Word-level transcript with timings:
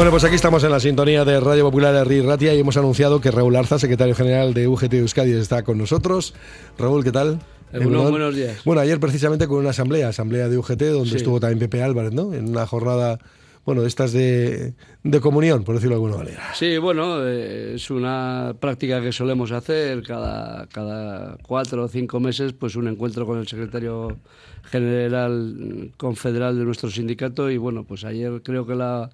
Bueno, 0.00 0.12
pues 0.12 0.24
aquí 0.24 0.34
estamos 0.34 0.64
en 0.64 0.70
la 0.70 0.80
sintonía 0.80 1.26
de 1.26 1.38
Radio 1.40 1.64
Popular 1.64 2.08
de 2.08 2.22
Ratia 2.22 2.54
y 2.54 2.60
hemos 2.60 2.78
anunciado 2.78 3.20
que 3.20 3.30
Raúl 3.30 3.54
Arza, 3.54 3.78
secretario 3.78 4.14
general 4.14 4.54
de 4.54 4.66
UGT 4.66 4.94
Euskadi, 4.94 5.32
está 5.32 5.62
con 5.62 5.76
nosotros. 5.76 6.32
Raúl, 6.78 7.04
¿qué 7.04 7.12
tal? 7.12 7.38
buenos 7.70 8.34
días. 8.34 8.64
Bueno, 8.64 8.80
ayer 8.80 8.98
precisamente 8.98 9.46
con 9.46 9.58
una 9.58 9.70
asamblea, 9.70 10.08
asamblea 10.08 10.48
de 10.48 10.56
UGT, 10.56 10.84
donde 10.84 11.18
estuvo 11.18 11.38
también 11.38 11.58
Pepe 11.58 11.82
Álvarez, 11.82 12.14
¿no? 12.14 12.32
En 12.32 12.48
una 12.48 12.66
jornada, 12.66 13.18
bueno, 13.66 13.82
de 13.82 13.88
estas 13.88 14.14
de, 14.14 14.72
de 15.02 15.20
comunión, 15.20 15.64
por 15.64 15.74
decirlo 15.74 15.96
de 15.96 16.02
alguna 16.02 16.16
manera. 16.16 16.54
Sí, 16.54 16.78
bueno, 16.78 17.22
eh, 17.22 17.74
es 17.74 17.90
una 17.90 18.54
práctica 18.58 19.02
que 19.02 19.12
solemos 19.12 19.52
hacer 19.52 20.02
cada, 20.02 20.66
cada 20.68 21.36
cuatro 21.42 21.84
o 21.84 21.88
cinco 21.88 22.20
meses, 22.20 22.54
pues 22.54 22.74
un 22.74 22.88
encuentro 22.88 23.26
con 23.26 23.38
el 23.38 23.46
secretario 23.46 24.16
general 24.64 25.90
confederal 25.98 26.58
de 26.58 26.64
nuestro 26.64 26.90
sindicato 26.90 27.50
y 27.50 27.58
bueno, 27.58 27.84
pues 27.84 28.04
ayer 28.04 28.40
creo 28.42 28.66
que 28.66 28.74
la 28.74 29.10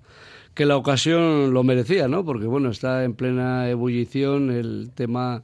que 0.56 0.64
la 0.64 0.78
ocasión 0.78 1.52
lo 1.52 1.62
merecía, 1.64 2.08
¿no? 2.08 2.24
Porque 2.24 2.46
bueno, 2.46 2.70
está 2.70 3.04
en 3.04 3.12
plena 3.12 3.68
ebullición 3.68 4.50
el 4.50 4.90
tema 4.94 5.42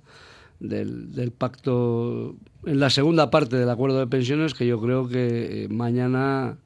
del, 0.58 1.32
pacto 1.36 2.34
en 2.64 2.80
la 2.80 2.88
segunda 2.88 3.30
parte 3.30 3.56
del 3.56 3.68
acuerdo 3.68 3.98
de 3.98 4.06
pensiones, 4.06 4.54
que 4.54 4.66
yo 4.66 4.80
creo 4.80 5.08
que 5.08 5.64
eh, 5.64 5.68
mañana, 5.68 6.56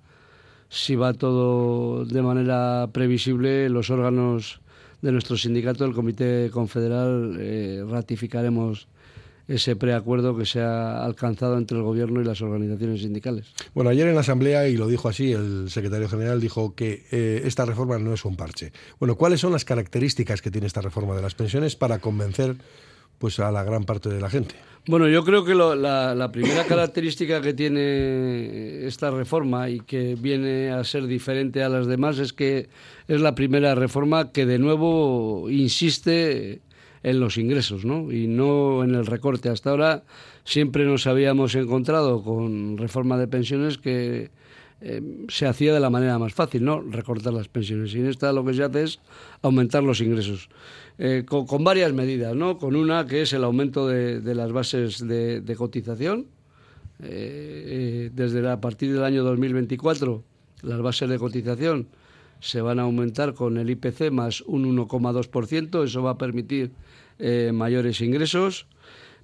si 0.68 0.94
va 0.94 1.12
todo 1.12 2.04
de 2.04 2.22
manera 2.22 2.88
previsible, 2.92 3.68
los 3.68 3.90
órganos 3.90 4.60
de 5.02 5.10
nuestro 5.10 5.36
sindicato, 5.36 5.84
el 5.84 5.92
Comité 5.92 6.48
Confederal, 6.52 7.36
eh, 7.40 7.84
ratificaremos 7.90 8.86
ese 9.48 9.76
preacuerdo 9.76 10.36
que 10.36 10.44
se 10.44 10.60
ha 10.60 11.04
alcanzado 11.04 11.56
entre 11.56 11.76
el 11.78 11.84
gobierno 11.84 12.20
y 12.20 12.24
las 12.24 12.42
organizaciones 12.42 13.00
sindicales. 13.00 13.46
Bueno, 13.74 13.90
ayer 13.90 14.08
en 14.08 14.14
la 14.14 14.22
Asamblea, 14.22 14.68
y 14.68 14.76
lo 14.76 14.88
dijo 14.88 15.08
así, 15.08 15.32
el 15.32 15.70
secretario 15.70 16.08
general 16.08 16.40
dijo 16.40 16.74
que 16.74 17.04
eh, 17.12 17.42
esta 17.44 17.64
reforma 17.64 17.98
no 17.98 18.12
es 18.12 18.24
un 18.24 18.36
parche. 18.36 18.72
Bueno, 18.98 19.16
¿cuáles 19.16 19.40
son 19.40 19.52
las 19.52 19.64
características 19.64 20.42
que 20.42 20.50
tiene 20.50 20.66
esta 20.66 20.80
reforma 20.80 21.14
de 21.14 21.22
las 21.22 21.34
pensiones 21.34 21.76
para 21.76 22.00
convencer 22.00 22.56
pues, 23.18 23.38
a 23.38 23.52
la 23.52 23.62
gran 23.62 23.84
parte 23.84 24.08
de 24.08 24.20
la 24.20 24.30
gente? 24.30 24.56
Bueno, 24.88 25.08
yo 25.08 25.24
creo 25.24 25.44
que 25.44 25.54
la, 25.54 26.14
la, 26.14 26.32
primera 26.32 26.64
característica 26.68 27.40
que 27.40 27.54
tiene 27.54 28.86
esta 28.86 29.10
reforma 29.10 29.68
y 29.68 29.80
que 29.80 30.16
viene 30.16 30.70
a 30.70 30.84
ser 30.84 31.06
diferente 31.06 31.62
a 31.62 31.68
las 31.68 31.86
demás 31.86 32.18
es 32.18 32.32
que 32.32 32.68
es 33.08 33.20
la 33.20 33.34
primera 33.34 33.74
reforma 33.74 34.30
que 34.30 34.46
de 34.46 34.58
nuevo 34.58 35.50
insiste 35.50 36.60
en 37.06 37.20
los 37.20 37.38
ingresos, 37.38 37.84
¿no? 37.84 38.10
Y 38.10 38.26
no 38.26 38.82
en 38.82 38.96
el 38.96 39.06
recorte. 39.06 39.48
Hasta 39.48 39.70
ahora 39.70 40.02
siempre 40.44 40.84
nos 40.84 41.06
habíamos 41.06 41.54
encontrado 41.54 42.24
con 42.24 42.76
reforma 42.78 43.16
de 43.16 43.28
pensiones 43.28 43.78
que 43.78 44.32
eh, 44.80 45.02
se 45.28 45.46
hacía 45.46 45.72
de 45.72 45.78
la 45.78 45.88
manera 45.88 46.18
más 46.18 46.34
fácil, 46.34 46.64
¿no? 46.64 46.80
Recortar 46.80 47.32
las 47.32 47.46
pensiones. 47.46 47.94
Y 47.94 48.00
en 48.00 48.08
esta 48.08 48.32
lo 48.32 48.44
que 48.44 48.54
se 48.54 48.64
hace 48.64 48.82
es 48.82 48.98
aumentar 49.40 49.84
los 49.84 50.00
ingresos. 50.00 50.48
Eh, 50.98 51.24
con, 51.24 51.62
varias 51.62 51.92
medidas, 51.92 52.34
¿no? 52.34 52.58
Con 52.58 52.74
una 52.74 53.06
que 53.06 53.22
es 53.22 53.32
el 53.32 53.44
aumento 53.44 53.86
de, 53.86 54.34
las 54.34 54.50
bases 54.50 54.98
de, 55.06 55.54
cotización. 55.56 56.26
Eh, 57.00 58.10
desde 58.14 58.48
a 58.50 58.60
partir 58.60 58.92
del 58.92 59.04
año 59.04 59.22
2024, 59.22 60.24
las 60.62 60.80
bases 60.80 61.08
de 61.08 61.18
cotización 61.20 61.86
se 62.40 62.60
van 62.60 62.78
a 62.78 62.82
aumentar 62.82 63.34
con 63.34 63.56
el 63.56 63.70
IPC 63.70 64.10
más 64.10 64.40
un 64.42 64.76
1,2%. 64.76 65.84
Eso 65.84 66.02
va 66.02 66.12
a 66.12 66.18
permitir 66.18 66.72
eh, 67.18 67.50
mayores 67.52 68.00
ingresos. 68.00 68.66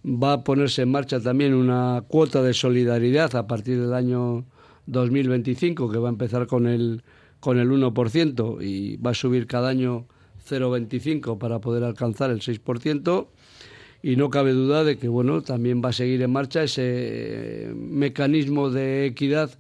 Va 0.05 0.33
a 0.33 0.45
ponerse 0.45 0.83
en 0.83 0.91
marcha 0.91 1.21
también 1.21 1.55
una 1.55 2.05
cuota 2.09 2.43
de 2.43 2.55
solidaridad 2.55 3.35
a 3.37 3.47
partir 3.47 3.81
del 3.81 3.95
año 3.95 4.45
2025, 4.87 5.91
que 5.91 5.99
va 5.99 6.09
a 6.09 6.13
empezar 6.13 6.47
con 6.47 6.67
el, 6.67 7.03
con 7.39 7.59
el 7.59 7.71
1% 7.71 8.63
y 8.63 8.97
va 8.97 9.11
a 9.11 9.15
subir 9.15 9.47
cada 9.47 9.69
año 9.69 10.07
0,25 10.49 11.39
para 11.39 11.61
poder 11.61 11.85
alcanzar 11.85 12.31
el 12.31 12.41
6%. 12.41 13.29
Y 14.05 14.17
no 14.17 14.31
cabe 14.31 14.53
duda 14.53 14.83
de 14.83 14.99
que 14.99 15.07
bueno, 15.07 15.43
también 15.43 15.81
va 15.85 15.91
a 15.91 15.93
seguir 15.93 16.23
en 16.23 16.33
marcha 16.33 16.65
ese 16.65 17.71
mecanismo 17.77 18.71
de 18.71 19.07
equidad 19.07 19.51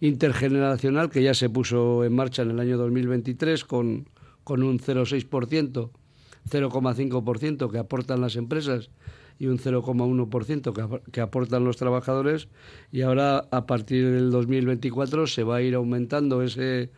intergeneracional 0.00 1.10
que 1.10 1.22
ya 1.22 1.34
se 1.34 1.48
puso 1.48 2.04
en 2.04 2.14
marcha 2.14 2.42
en 2.42 2.50
el 2.50 2.60
año 2.60 2.76
2023 2.76 3.64
con, 3.64 4.08
con 4.44 4.62
un 4.62 4.78
0,6%, 4.78 5.90
0,5% 6.50 7.70
que 7.70 7.78
aportan 7.78 8.20
las 8.20 8.36
empresas 8.36 8.90
y 9.38 9.46
un 9.46 9.58
0,1% 9.58 10.72
que, 10.72 11.10
que 11.10 11.20
aportan 11.20 11.64
los 11.64 11.76
trabajadores 11.76 12.48
y 12.90 13.02
ahora 13.02 13.46
a 13.50 13.66
partir 13.66 14.10
del 14.10 14.30
2024 14.30 15.26
se 15.26 15.42
va 15.42 15.56
a 15.56 15.62
ir 15.62 15.74
aumentando 15.74 16.42
ese 16.42 16.90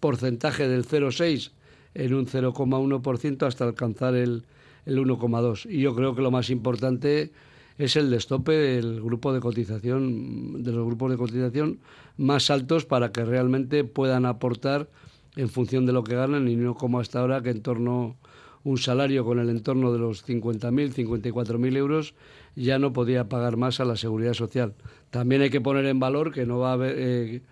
porcentaje 0.00 0.68
del 0.68 0.84
0,6 0.84 1.52
en 1.94 2.14
un 2.14 2.26
0,1% 2.26 3.46
hasta 3.46 3.64
alcanzar 3.64 4.14
el, 4.16 4.44
el 4.86 4.98
1,2. 4.98 5.66
Y 5.70 5.80
yo 5.80 5.94
creo 5.94 6.14
que 6.14 6.22
lo 6.22 6.30
más 6.30 6.50
importante 6.50 7.30
es 7.78 7.96
el 7.96 8.10
destope 8.10 8.52
del 8.52 9.02
grupo 9.02 9.32
de 9.32 9.40
cotización, 9.40 10.62
de 10.62 10.72
los 10.72 10.86
grupos 10.86 11.10
de 11.10 11.16
cotización 11.16 11.80
más 12.16 12.50
altos 12.50 12.84
para 12.84 13.10
que 13.10 13.24
realmente 13.24 13.84
puedan 13.84 14.26
aportar 14.26 14.88
en 15.36 15.48
función 15.48 15.84
de 15.84 15.92
lo 15.92 16.04
que 16.04 16.14
ganan 16.14 16.48
y 16.48 16.56
no 16.56 16.74
como 16.74 17.00
hasta 17.00 17.20
ahora 17.20 17.42
que 17.42 17.50
en 17.50 17.62
torno 17.62 18.16
un 18.62 18.78
salario 18.78 19.24
con 19.24 19.38
el 19.38 19.50
entorno 19.50 19.92
de 19.92 19.98
los 19.98 20.26
50.000, 20.26 20.94
54.000 20.94 21.76
euros 21.76 22.14
ya 22.56 22.78
no 22.78 22.92
podía 22.92 23.28
pagar 23.28 23.56
más 23.56 23.80
a 23.80 23.84
la 23.84 23.96
seguridad 23.96 24.32
social. 24.32 24.74
También 25.10 25.42
hay 25.42 25.50
que 25.50 25.60
poner 25.60 25.84
en 25.86 26.00
valor 26.00 26.32
que 26.32 26.46
no 26.46 26.58
va 26.60 26.70
a 26.70 26.74
haber, 26.74 26.94
eh, 26.96 27.42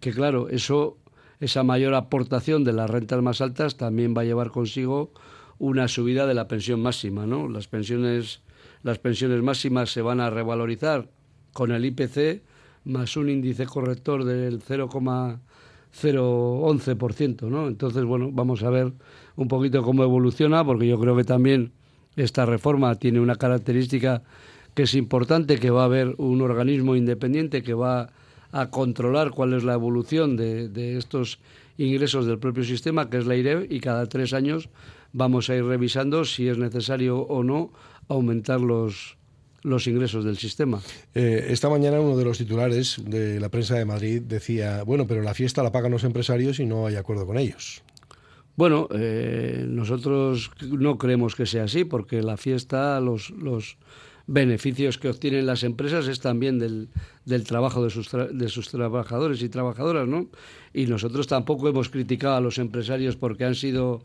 que 0.00 0.12
claro, 0.12 0.48
eso, 0.48 0.98
esa 1.38 1.62
mayor 1.62 1.94
aportación 1.94 2.64
de 2.64 2.72
las 2.72 2.90
rentas 2.90 3.22
más 3.22 3.40
altas 3.40 3.76
también 3.76 4.14
va 4.14 4.22
a 4.22 4.24
llevar 4.24 4.50
consigo 4.50 5.12
una 5.58 5.88
subida 5.88 6.26
de 6.26 6.34
la 6.34 6.48
pensión 6.48 6.82
máxima, 6.82 7.26
¿no? 7.26 7.48
Las 7.48 7.68
pensiones 7.68 8.42
las 8.82 8.98
pensiones 8.98 9.42
máximas 9.42 9.92
se 9.92 10.02
van 10.02 10.20
a 10.20 10.30
revalorizar 10.30 11.08
con 11.52 11.70
el 11.72 11.84
IPC 11.84 12.42
más 12.84 13.16
un 13.16 13.28
índice 13.28 13.66
corrector 13.66 14.24
del 14.24 14.62
0,011%, 14.62 17.48
¿no? 17.48 17.66
Entonces, 17.68 18.04
bueno, 18.04 18.30
vamos 18.32 18.62
a 18.62 18.70
ver 18.70 18.92
un 19.36 19.48
poquito 19.48 19.82
cómo 19.82 20.02
evoluciona, 20.02 20.64
porque 20.64 20.86
yo 20.86 20.98
creo 20.98 21.14
que 21.16 21.24
también 21.24 21.72
esta 22.16 22.46
reforma 22.46 22.94
tiene 22.94 23.20
una 23.20 23.36
característica 23.36 24.22
que 24.74 24.84
es 24.84 24.94
importante, 24.94 25.58
que 25.58 25.68
va 25.70 25.82
a 25.82 25.86
haber 25.86 26.14
un 26.18 26.40
organismo 26.40 26.96
independiente 26.96 27.62
que 27.62 27.74
va 27.74 28.10
a 28.52 28.70
controlar 28.70 29.30
cuál 29.30 29.54
es 29.54 29.64
la 29.64 29.74
evolución 29.74 30.36
de, 30.36 30.96
estos 30.96 31.38
ingresos 31.78 32.26
del 32.26 32.38
propio 32.38 32.64
sistema, 32.64 33.08
que 33.08 33.18
es 33.18 33.26
la 33.26 33.36
IREV, 33.36 33.66
y 33.70 33.80
cada 33.80 34.06
tres 34.06 34.32
años 34.32 34.68
vamos 35.12 35.50
a 35.50 35.56
ir 35.56 35.64
revisando 35.64 36.24
si 36.24 36.48
es 36.48 36.58
necesario 36.58 37.18
o 37.18 37.42
no 37.42 37.72
aumentar 38.10 38.60
los, 38.60 39.16
los 39.62 39.86
ingresos 39.86 40.24
del 40.24 40.36
sistema. 40.36 40.80
Eh, 41.14 41.46
esta 41.48 41.68
mañana 41.68 42.00
uno 42.00 42.16
de 42.16 42.24
los 42.24 42.38
titulares 42.38 43.00
de 43.04 43.40
la 43.40 43.48
prensa 43.48 43.76
de 43.76 43.84
Madrid 43.84 44.20
decía, 44.20 44.82
bueno, 44.82 45.06
pero 45.06 45.22
la 45.22 45.32
fiesta 45.32 45.62
la 45.62 45.72
pagan 45.72 45.92
los 45.92 46.04
empresarios 46.04 46.60
y 46.60 46.66
no 46.66 46.86
hay 46.86 46.96
acuerdo 46.96 47.26
con 47.26 47.38
ellos. 47.38 47.82
Bueno, 48.56 48.88
eh, 48.92 49.64
nosotros 49.66 50.50
no 50.60 50.98
creemos 50.98 51.34
que 51.34 51.46
sea 51.46 51.64
así, 51.64 51.84
porque 51.84 52.20
la 52.20 52.36
fiesta, 52.36 53.00
los, 53.00 53.30
los 53.30 53.78
beneficios 54.26 54.98
que 54.98 55.08
obtienen 55.08 55.46
las 55.46 55.62
empresas 55.62 56.08
es 56.08 56.20
también 56.20 56.58
del, 56.58 56.88
del 57.24 57.44
trabajo 57.44 57.82
de 57.82 57.90
sus, 57.90 58.10
de 58.10 58.48
sus 58.48 58.68
trabajadores 58.68 59.40
y 59.42 59.48
trabajadoras, 59.48 60.06
¿no? 60.06 60.26
Y 60.74 60.86
nosotros 60.86 61.26
tampoco 61.26 61.68
hemos 61.68 61.88
criticado 61.88 62.34
a 62.34 62.40
los 62.40 62.58
empresarios 62.58 63.16
porque 63.16 63.44
han 63.44 63.54
sido 63.54 64.02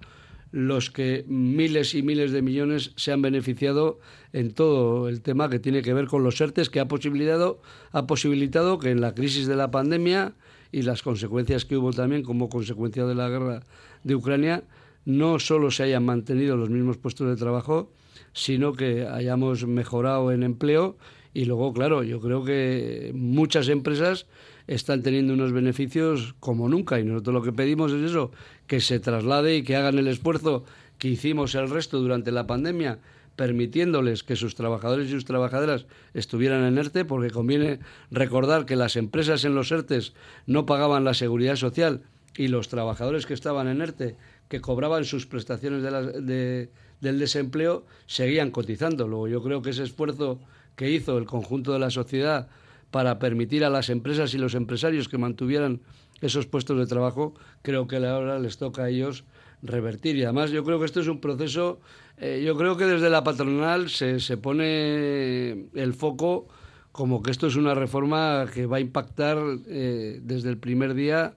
los 0.56 0.90
que 0.90 1.26
miles 1.28 1.96
y 1.96 2.02
miles 2.02 2.32
de 2.32 2.42
millones 2.42 2.94
se 2.96 3.12
han 3.12 3.22
beneficiado 3.22 4.00
en 4.32 4.54
todo 4.54 5.10
el 5.10 5.22
tema 5.22 5.50
que 5.50 5.60
tiene 5.60 5.82
que 5.82 5.94
ver 5.94 6.08
con 6.08 6.24
los 6.24 6.40
ERTES, 6.40 6.70
que 6.70 6.80
ha 6.80 6.88
posibilitado, 6.88 7.60
ha 7.92 8.08
posibilitado 8.08 8.80
que 8.80 8.92
en 8.92 9.02
la 9.02 9.14
crisis 9.14 9.48
de 9.48 9.58
la 9.58 9.70
pandemia 9.70 10.34
y 10.72 10.84
las 10.84 11.04
consecuencias 11.04 11.66
que 11.66 11.76
hubo 11.76 11.92
también 11.92 12.24
como 12.24 12.48
consecuencia 12.48 13.06
de 13.06 13.16
la 13.16 13.28
guerra 13.28 13.64
de 14.06 14.16
Ucrania, 14.16 14.64
no 15.04 15.40
solo 15.40 15.72
se 15.72 15.84
hayan 15.84 16.06
mantenido 16.06 16.56
los 16.56 16.70
mismos 16.70 16.96
puestos 16.96 17.28
de 17.28 17.36
trabajo, 17.36 17.92
sino 18.32 18.72
que 18.72 19.06
hayamos 19.06 19.68
mejorado 19.68 20.32
en 20.32 20.42
empleo. 20.42 20.96
Y 21.34 21.44
luego, 21.44 21.74
claro, 21.74 22.02
yo 22.02 22.22
creo 22.22 22.46
que 22.46 23.12
muchas 23.14 23.68
empresas 23.68 24.26
están 24.68 25.04
teniendo 25.04 25.34
unos 25.34 25.52
beneficios 25.52 26.36
como 26.40 26.70
nunca 26.70 27.00
y 27.00 27.04
nosotros 27.04 27.34
lo 27.34 27.42
que 27.42 27.54
pedimos 27.54 27.92
es 27.92 28.12
eso, 28.12 28.32
que 28.68 28.82
se 28.82 29.00
traslade 29.00 29.58
y 29.58 29.64
que 29.64 29.76
hagan 29.76 29.98
el 30.00 30.08
esfuerzo 30.08 30.64
que 30.98 31.10
hicimos 31.10 31.56
el 31.56 31.70
resto 31.70 32.00
durante 32.00 32.32
la 32.32 32.48
pandemia, 32.48 33.00
permitiéndoles 33.36 34.24
que 34.24 34.36
sus 34.36 34.56
trabajadores 34.56 35.08
y 35.08 35.12
sus 35.12 35.26
trabajadoras 35.26 35.86
estuvieran 36.14 36.64
en 36.64 36.78
ERTE, 36.78 37.06
porque 37.06 37.32
conviene 37.32 37.80
recordar 38.12 38.66
que 38.66 38.78
las 38.78 38.96
empresas 38.96 39.44
en 39.44 39.56
los 39.56 39.72
ERTES 39.72 40.14
no 40.48 40.66
pagaban 40.66 41.04
la 41.04 41.14
seguridad 41.14 41.58
social 41.58 42.04
y 42.38 42.48
los 42.48 42.70
trabajadores 42.70 43.26
que 43.26 43.34
estaban 43.34 43.68
en 43.68 43.82
ERTE, 43.82 44.16
que 44.48 44.62
cobraban 44.62 45.04
sus 45.04 45.26
prestaciones 45.26 45.84
de 45.84 46.70
del 47.02 47.20
desempleo, 47.20 47.86
seguían 48.06 48.52
cotizando. 48.52 49.08
Luego 49.08 49.28
yo 49.28 49.44
creo 49.44 49.62
que 49.62 49.72
ese 49.72 49.84
esfuerzo 49.84 50.40
que 50.76 50.92
hizo 50.92 51.18
el 51.18 51.26
conjunto 51.26 51.74
de 51.74 51.80
la 51.80 51.90
sociedad 51.90 52.48
para 52.96 53.20
permitir 53.20 53.66
a 53.66 53.70
las 53.70 53.90
empresas 53.90 54.34
y 54.36 54.38
los 54.38 54.56
empresarios 54.56 55.10
que 55.10 55.18
mantuvieran 55.18 55.82
esos 56.22 56.46
puestos 56.46 56.78
de 56.78 56.88
trabajo, 56.88 57.34
creo 57.62 57.90
que 57.90 57.98
ahora 57.98 58.40
les 58.40 58.58
toca 58.58 58.84
a 58.84 58.90
ellos 58.90 59.26
revertir. 59.62 60.16
Y 60.16 60.24
además 60.24 60.52
yo 60.52 60.64
creo 60.64 60.80
que 60.80 60.86
esto 60.86 61.02
es 61.02 61.10
un 61.10 61.20
proceso, 61.20 61.82
eh, 62.18 62.42
yo 62.46 62.56
creo 62.56 62.78
que 62.78 62.86
desde 62.86 63.10
la 63.10 63.22
patronal 63.22 63.90
se, 63.90 64.22
se 64.22 64.38
pone 64.38 65.68
el 65.74 65.94
foco 65.94 66.48
como 66.94 67.22
que 67.22 67.32
esto 67.32 67.48
es 67.48 67.58
una 67.58 67.76
reforma 67.76 68.46
que 68.54 68.66
va 68.66 68.78
a 68.78 68.80
impactar 68.80 69.40
eh, 69.68 70.22
desde 70.24 70.48
el 70.48 70.58
primer 70.58 70.94
día 70.94 71.34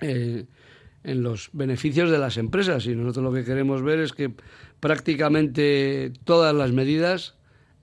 eh, 0.00 0.46
en 1.04 1.22
los 1.22 1.50
beneficios 1.52 2.10
de 2.10 2.16
las 2.16 2.38
empresas. 2.38 2.86
Y 2.86 2.94
nosotros 2.94 3.24
lo 3.24 3.32
que 3.34 3.44
queremos 3.44 3.82
ver 3.82 4.00
es 4.00 4.14
que 4.14 4.32
prácticamente 4.80 6.14
todas 6.24 6.54
las 6.54 6.72
medidas 6.72 7.34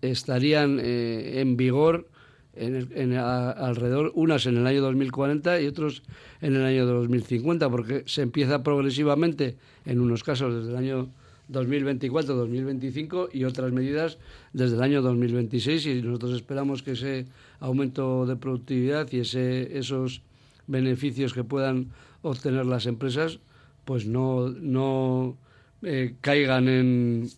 estarían 0.02 0.80
en 0.82 1.56
vigor 1.56 2.08
en, 2.54 3.14
alrededor, 3.14 4.12
unas 4.16 4.46
en 4.46 4.58
el 4.58 4.68
año 4.68 4.82
2040 4.82 5.62
y 5.62 5.68
otros 5.68 6.04
en 6.42 6.56
el 6.56 6.66
año 6.66 6.86
2050, 6.86 7.70
porque 7.70 8.04
se 8.06 8.24
empieza 8.24 8.64
progresivamente, 8.64 9.56
en 9.86 10.00
unos 10.00 10.24
casos 10.24 10.56
desde 10.56 10.72
el 10.72 10.78
año 10.78 11.10
2024-2025 11.52 13.30
y 13.34 13.44
otras 13.44 13.72
medidas 13.72 14.18
desde 14.54 14.76
el 14.76 14.84
año 14.84 15.02
2026 15.02 15.86
y 15.86 16.02
nosotros 16.02 16.34
esperamos 16.34 16.84
que 16.84 16.92
ese 16.92 17.26
aumento 17.60 18.26
de 18.26 18.36
productividad 18.36 19.12
y 19.12 19.20
ese, 19.20 19.78
esos 19.78 20.22
beneficios 20.68 21.34
que 21.34 21.44
puedan 21.44 21.90
obtener 22.22 22.66
las 22.66 22.86
empresas 22.86 23.40
pues 23.86 24.06
no, 24.06 24.50
no 24.50 25.38
eh, 25.82 26.16
caigan 26.22 26.68
en, 26.68 27.30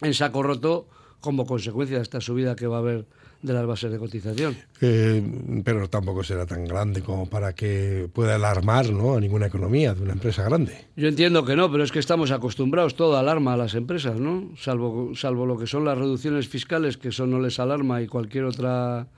en 0.00 0.14
saco 0.14 0.42
roto 0.42 0.88
como 1.20 1.44
consecuencia 1.44 1.98
de 1.98 2.02
esta 2.02 2.20
subida 2.22 2.56
que 2.56 2.66
va 2.66 2.76
a 2.76 2.80
haber 2.80 3.06
de 3.42 3.52
las 3.52 3.66
bases 3.66 3.90
de 3.90 3.98
cotización. 3.98 4.56
Eh, 4.80 5.22
pero 5.64 5.88
tampoco 5.88 6.22
será 6.22 6.46
tan 6.46 6.64
grande 6.64 7.02
como 7.02 7.28
para 7.28 7.54
que 7.54 8.08
pueda 8.12 8.36
alarmar 8.36 8.90
¿no? 8.90 9.16
a 9.16 9.20
ninguna 9.20 9.46
economía 9.46 9.94
de 9.94 10.02
una 10.02 10.12
empresa 10.12 10.44
grande. 10.44 10.86
Yo 10.96 11.08
entiendo 11.08 11.44
que 11.44 11.56
no, 11.56 11.70
pero 11.70 11.84
es 11.84 11.92
que 11.92 11.98
estamos 11.98 12.30
acostumbrados, 12.30 12.94
todo 12.94 13.16
alarma 13.16 13.54
a 13.54 13.56
las 13.56 13.74
empresas, 13.74 14.18
¿no? 14.18 14.50
Salvo, 14.56 15.12
salvo 15.14 15.44
lo 15.44 15.58
que 15.58 15.66
son 15.66 15.84
las 15.84 15.98
reducciones 15.98 16.48
fiscales, 16.48 16.96
que 16.96 17.08
eso 17.08 17.26
no 17.26 17.40
les 17.40 17.58
alarma 17.58 18.00
y 18.00 18.06
cualquier 18.06 18.44
otra 18.44 19.08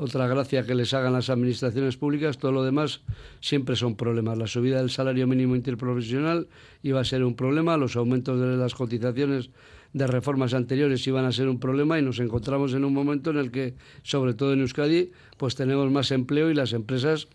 otra 0.00 0.26
gracia 0.26 0.64
que 0.64 0.74
les 0.74 0.94
hagan 0.94 1.12
las 1.12 1.28
administraciones 1.28 1.98
públicas, 1.98 2.38
todo 2.38 2.52
lo 2.52 2.64
demás 2.64 3.02
siempre 3.40 3.76
son 3.76 3.96
problemas. 3.96 4.38
La 4.38 4.46
subida 4.46 4.78
del 4.78 4.88
salario 4.88 5.26
mínimo 5.26 5.54
interprofesional 5.54 6.48
iba 6.82 7.00
a 7.00 7.04
ser 7.04 7.22
un 7.22 7.36
problema, 7.36 7.76
los 7.76 7.96
aumentos 7.96 8.40
de 8.40 8.56
las 8.56 8.74
cotizaciones 8.74 9.50
de 9.92 10.06
reformas 10.06 10.54
anteriores 10.54 11.06
iban 11.06 11.24
a 11.24 11.32
ser 11.32 11.48
un 11.48 11.58
problema 11.58 11.98
y 11.98 12.02
nos 12.02 12.20
encontramos 12.20 12.74
en 12.74 12.84
un 12.84 12.94
momento 12.94 13.30
en 13.30 13.38
el 13.38 13.50
que, 13.50 13.74
sobre 14.02 14.34
todo 14.34 14.52
en 14.52 14.60
Euskadi, 14.60 15.10
pues 15.36 15.56
tenemos 15.56 15.90
más 15.90 16.10
empleo 16.10 16.50
y 16.50 16.54
las 16.54 16.72
empresas 16.72 17.28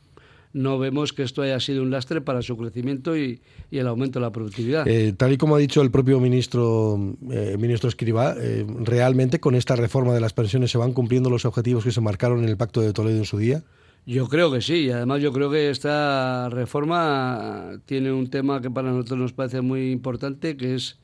no 0.55 0.79
vemos 0.79 1.11
que 1.11 1.23
esto 1.23 1.41
haya 1.41 1.59
sido 1.59 1.83
un 1.83 1.91
lastre 1.91 2.21
para 2.21 2.41
su 2.41 2.55
crecimiento 2.55 3.17
y, 3.17 3.41
el 3.71 3.87
aumento 3.87 4.19
de 4.19 4.25
la 4.25 4.31
productividad. 4.31 4.87
Eh, 4.87 5.11
tal 5.11 5.33
y 5.33 5.37
como 5.37 5.57
ha 5.57 5.59
dicho 5.59 5.81
el 5.81 5.91
propio 5.91 6.21
ministro, 6.21 6.97
eh, 7.29 7.57
ministro 7.59 7.89
Escribá, 7.89 8.35
eh, 8.39 8.65
¿realmente 8.79 9.41
con 9.41 9.53
esta 9.53 9.75
reforma 9.75 10.13
de 10.13 10.21
las 10.21 10.31
pensiones 10.31 10.71
se 10.71 10.77
van 10.77 10.93
cumpliendo 10.93 11.29
los 11.29 11.43
objetivos 11.43 11.83
que 11.83 11.91
se 11.91 11.99
marcaron 11.99 12.41
en 12.41 12.47
el 12.47 12.55
Pacto 12.55 12.79
de 12.79 12.93
Toledo 12.93 13.17
en 13.17 13.25
su 13.25 13.37
día? 13.37 13.63
Yo 14.05 14.29
creo 14.29 14.49
que 14.49 14.61
sí, 14.61 14.85
y 14.85 14.91
además 14.91 15.21
yo 15.21 15.33
creo 15.33 15.51
que 15.51 15.69
esta 15.69 16.47
reforma 16.49 17.81
tiene 17.85 18.13
un 18.13 18.29
tema 18.29 18.61
que 18.61 18.71
para 18.71 18.91
nosotros 18.91 19.19
nos 19.19 19.33
parece 19.33 19.59
muy 19.59 19.91
importante, 19.91 20.55
que 20.55 20.75
es 20.75 20.97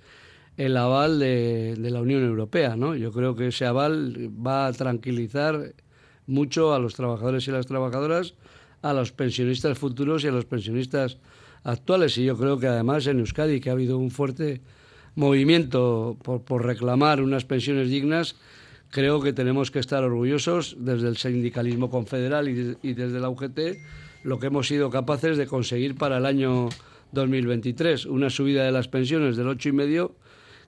el 0.58 0.78
aval 0.78 1.20
de, 1.20 1.76
la 1.78 2.02
Unión 2.02 2.24
Europea. 2.24 2.76
¿no? 2.76 2.96
Yo 2.96 3.12
creo 3.12 3.36
que 3.36 3.48
ese 3.48 3.66
aval 3.66 4.30
va 4.46 4.68
a 4.68 4.74
tranquilizar 4.74 5.74
mucho 6.28 6.74
a 6.74 6.80
los 6.80 6.96
trabajadores 6.96 7.48
y 7.48 7.52
las 7.52 7.68
trabajadoras, 7.68 8.36
a 8.82 8.94
los 8.94 9.12
pensionistas 9.12 9.78
futuros 9.78 10.24
y 10.24 10.28
a 10.28 10.32
los 10.32 10.46
pensionistas 10.46 11.18
actuales. 11.64 12.18
Y 12.18 12.26
yo 12.26 12.38
creo 12.38 12.60
que 12.60 12.68
además 12.68 13.08
en 13.08 13.20
Euskadi, 13.20 13.60
que 13.60 13.70
ha 13.70 13.74
habido 13.74 13.98
un 13.98 14.12
fuerte 14.12 14.62
movimiento 15.16 16.18
por, 16.24 16.44
por 16.44 16.66
reclamar 16.66 17.22
unas 17.22 17.46
pensiones 17.46 17.90
dignas, 17.90 18.36
creo 18.90 19.22
que 19.22 19.34
tenemos 19.34 19.72
que 19.72 19.80
estar 19.80 20.04
orgullosos 20.04 20.76
desde 20.80 21.08
el 21.08 21.18
sindicalismo 21.18 21.90
confederal 21.90 22.50
y, 22.50 22.78
y 22.82 22.94
desde 22.94 23.20
la 23.20 23.30
UGT 23.30 23.60
lo 24.24 24.40
que 24.40 24.48
hemos 24.48 24.68
sido 24.68 24.90
capaces 24.90 25.38
de 25.38 25.48
conseguir 25.48 25.96
para 25.96 26.18
el 26.18 26.26
año 26.26 26.70
2023, 27.12 28.06
una 28.06 28.30
subida 28.30 28.64
de 28.64 28.72
las 28.72 28.88
pensiones 28.88 29.36
del 29.36 29.48
8,5 29.48 30.12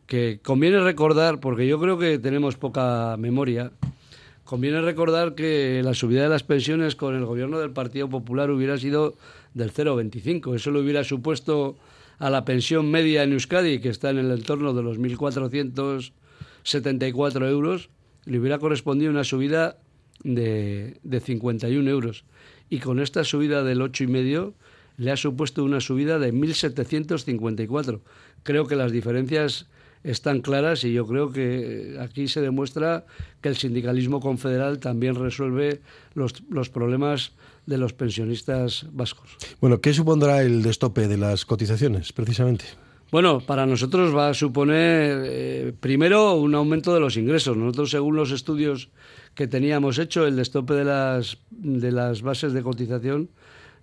que 0.08 0.40
conviene 0.44 0.80
recordar, 0.80 1.40
porque 1.40 1.68
yo 1.68 1.80
creo 1.80 1.98
que 1.98 2.20
tenemos 2.20 2.58
poca 2.58 3.16
memoria, 3.18 3.72
conviene 4.44 4.82
recordar 4.82 5.36
que 5.36 5.82
la 5.84 5.94
subida 5.94 6.24
de 6.24 6.30
las 6.30 6.44
pensiones 6.44 6.96
con 6.96 7.16
el 7.16 7.26
gobierno 7.26 7.60
del 7.60 7.72
Partido 7.72 8.10
Popular 8.10 8.52
hubiera 8.52 8.78
sido 8.78 9.16
del 9.54 9.74
0,25. 9.74 10.56
Eso 10.56 10.72
le 10.72 10.80
hubiera 10.80 11.04
supuesto 11.04 11.76
a 12.20 12.30
la 12.30 12.46
pensión 12.46 12.92
media 12.92 13.24
en 13.24 13.34
Euskadi, 13.34 13.80
que 13.80 13.90
está 13.90 14.10
en 14.10 14.20
el 14.20 14.32
entorno 14.32 14.74
de 14.74 14.84
los 14.84 15.00
1.474 15.00 17.50
euros, 17.50 17.90
le 18.26 18.40
hubiera 18.40 18.60
correspondido 18.60 19.12
una 19.12 19.24
subida 19.24 19.78
de, 20.24 21.00
de 21.04 21.20
51 21.20 21.90
euros. 21.90 22.26
Y 22.70 22.80
con 22.80 23.00
esta 23.00 23.24
subida 23.24 23.64
del 23.64 23.80
8,5 23.82 24.54
le 24.98 25.12
ha 25.12 25.18
supuesto 25.18 25.64
una 25.64 25.82
subida 25.82 26.20
de 26.20 26.32
1.754. 26.34 28.02
Creo 28.44 28.68
que 28.68 28.76
las 28.76 28.92
diferencias 28.92 29.68
están 30.04 30.42
claras 30.42 30.84
y 30.84 30.94
yo 30.94 31.08
creo 31.08 31.32
que 31.32 31.98
aquí 32.00 32.28
se 32.28 32.42
demuestra 32.42 33.06
que 33.42 33.50
el 33.50 33.56
sindicalismo 33.56 34.20
confederal 34.20 34.80
también 34.80 35.16
resuelve 35.16 35.82
los, 36.14 36.44
los 36.50 36.70
problemas 36.70 37.32
de 37.66 37.78
los 37.78 37.94
pensionistas 37.94 38.86
vascos. 38.92 39.38
Bueno, 39.62 39.80
¿qué 39.80 39.94
supondrá 39.94 40.42
el 40.42 40.62
destope 40.62 41.08
de 41.08 41.18
las 41.18 41.46
cotizaciones, 41.46 42.12
precisamente? 42.12 42.66
Bueno, 43.12 43.42
para 43.42 43.68
nosotros 43.68 44.16
va 44.16 44.30
a 44.30 44.34
suponer, 44.34 45.24
eh, 45.26 45.74
primero, 45.80 46.34
un 46.34 46.56
aumento 46.56 46.94
de 46.96 47.00
los 47.00 47.16
ingresos. 47.16 47.56
Nosotros, 47.56 47.92
según 47.92 48.16
los 48.16 48.32
estudios 48.32 48.90
que 49.36 49.48
teníamos 49.48 50.00
hecho, 50.00 50.26
el 50.26 50.36
destope 50.36 50.74
de 50.74 50.84
las, 50.84 51.38
de 51.52 51.92
las 51.92 52.24
bases 52.24 52.54
de 52.54 52.64
cotización 52.64 53.30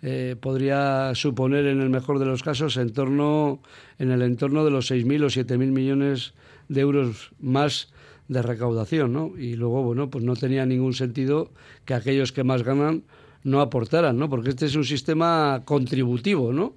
eh, 0.03 0.37
podría 0.41 1.15
suponer 1.15 1.67
en 1.67 1.81
el 1.81 1.91
mejor 1.91 2.19
de 2.19 2.27
los 2.27 2.43
casos 2.43 2.77
en 2.77 2.93
torno 2.93 3.61
en 3.99 4.11
el 4.11 4.23
entorno 4.23 4.65
de 4.65 4.71
los 4.71 4.91
6.000 4.91 5.25
o 5.25 5.27
7.000 5.27 5.59
millones 5.59 6.33
de 6.69 6.81
euros 6.81 7.33
más 7.39 7.93
de 8.29 8.43
recaudación, 8.43 9.13
¿no? 9.13 9.33
Y 9.37 9.55
luego, 9.55 9.83
bueno, 9.83 10.09
pues 10.09 10.25
no 10.25 10.37
tenía 10.37 10.65
ningún 10.65 10.95
sentido 10.95 11.51
que 11.85 11.95
aquellos 11.95 12.33
que 12.33 12.45
más 12.45 12.63
ganan 12.63 13.03
no 13.43 13.61
aportaran, 13.61 14.19
¿no? 14.19 14.31
Porque 14.31 14.51
este 14.51 14.67
es 14.67 14.77
un 14.77 14.85
sistema 14.85 15.63
contributivo, 15.65 16.53
¿no? 16.53 16.75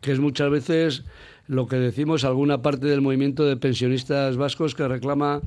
Que 0.00 0.12
es 0.12 0.20
muchas 0.20 0.50
veces 0.50 1.04
lo 1.48 1.66
que 1.66 1.76
decimos 1.76 2.24
alguna 2.24 2.62
parte 2.62 2.86
del 2.86 3.02
movimiento 3.02 3.44
de 3.44 3.56
pensionistas 3.56 4.36
vascos 4.36 4.74
que 4.74 4.88
reclama 4.88 5.42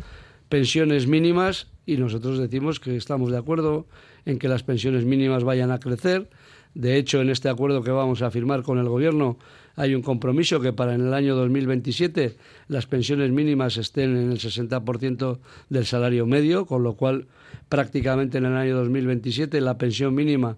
pensiones 0.50 1.08
mínimas 1.08 1.68
y 1.86 1.98
nosotros 1.98 2.40
decimos 2.40 2.80
que 2.80 2.96
estamos 2.96 3.32
de 3.32 3.38
acuerdo 3.38 3.88
en 4.26 4.40
que 4.40 4.48
las 4.48 4.64
pensiones 4.64 5.06
mínimas 5.06 5.44
vayan 5.44 5.72
a 5.72 5.80
crecer, 5.80 6.30
de 6.74 6.98
hecho, 6.98 7.22
en 7.22 7.30
este 7.30 7.50
acuerdo 7.50 7.82
que 7.82 7.92
vamos 7.92 8.22
a 8.22 8.32
firmar 8.32 8.64
con 8.64 8.78
el 8.78 8.88
Gobierno 8.88 9.38
hay 9.76 9.96
un 9.96 10.02
compromiso 10.02 10.60
que 10.60 10.74
para 10.74 10.94
en 10.94 11.08
el 11.08 11.14
año 11.14 11.36
2027 11.36 12.36
las 12.68 12.86
pensiones 12.86 13.32
mínimas 13.32 13.78
estén 13.78 14.18
en 14.18 14.32
el 14.32 14.40
60% 14.40 15.40
del 15.70 15.86
salario 15.86 16.26
medio, 16.26 16.66
con 16.66 16.84
lo 16.84 16.96
cual 16.96 17.28
prácticamente 17.70 18.40
en 18.40 18.46
el 18.46 18.58
año 18.58 18.76
2027 18.76 19.62
la 19.62 19.78
pensión 19.78 20.14
mínima 20.14 20.58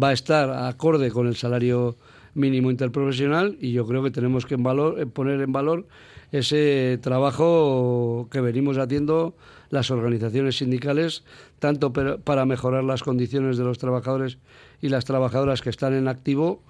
va 0.00 0.08
a 0.08 0.12
estar 0.12 0.50
acorde 0.50 1.10
con 1.10 1.28
el 1.28 1.36
salario 1.36 1.96
mínimo 2.34 2.70
interprofesional 2.70 3.56
y 3.60 3.72
yo 3.72 3.86
creo 3.86 4.02
que 4.02 4.10
tenemos 4.10 4.44
que 4.44 4.54
eh, 4.54 5.06
poner 5.06 5.40
en 5.40 5.52
valor 5.52 5.86
ese 6.32 6.98
trabajo 7.00 8.28
que 8.30 8.40
venimos 8.40 8.76
haciendo 8.76 9.34
las 9.70 9.90
organizaciones 9.90 10.58
sindicales, 10.58 11.24
tanto 11.58 11.92
para 11.92 12.44
mejorar 12.44 12.84
las 12.84 13.02
condiciones 13.02 13.56
de 13.56 13.64
los 13.64 13.78
trabajadores 13.78 14.38
y 14.80 14.88
las 14.88 15.04
trabajadoras 15.04 15.62
que 15.62 15.70
están 15.70 15.94
en 15.94 16.08
activo, 16.08 16.62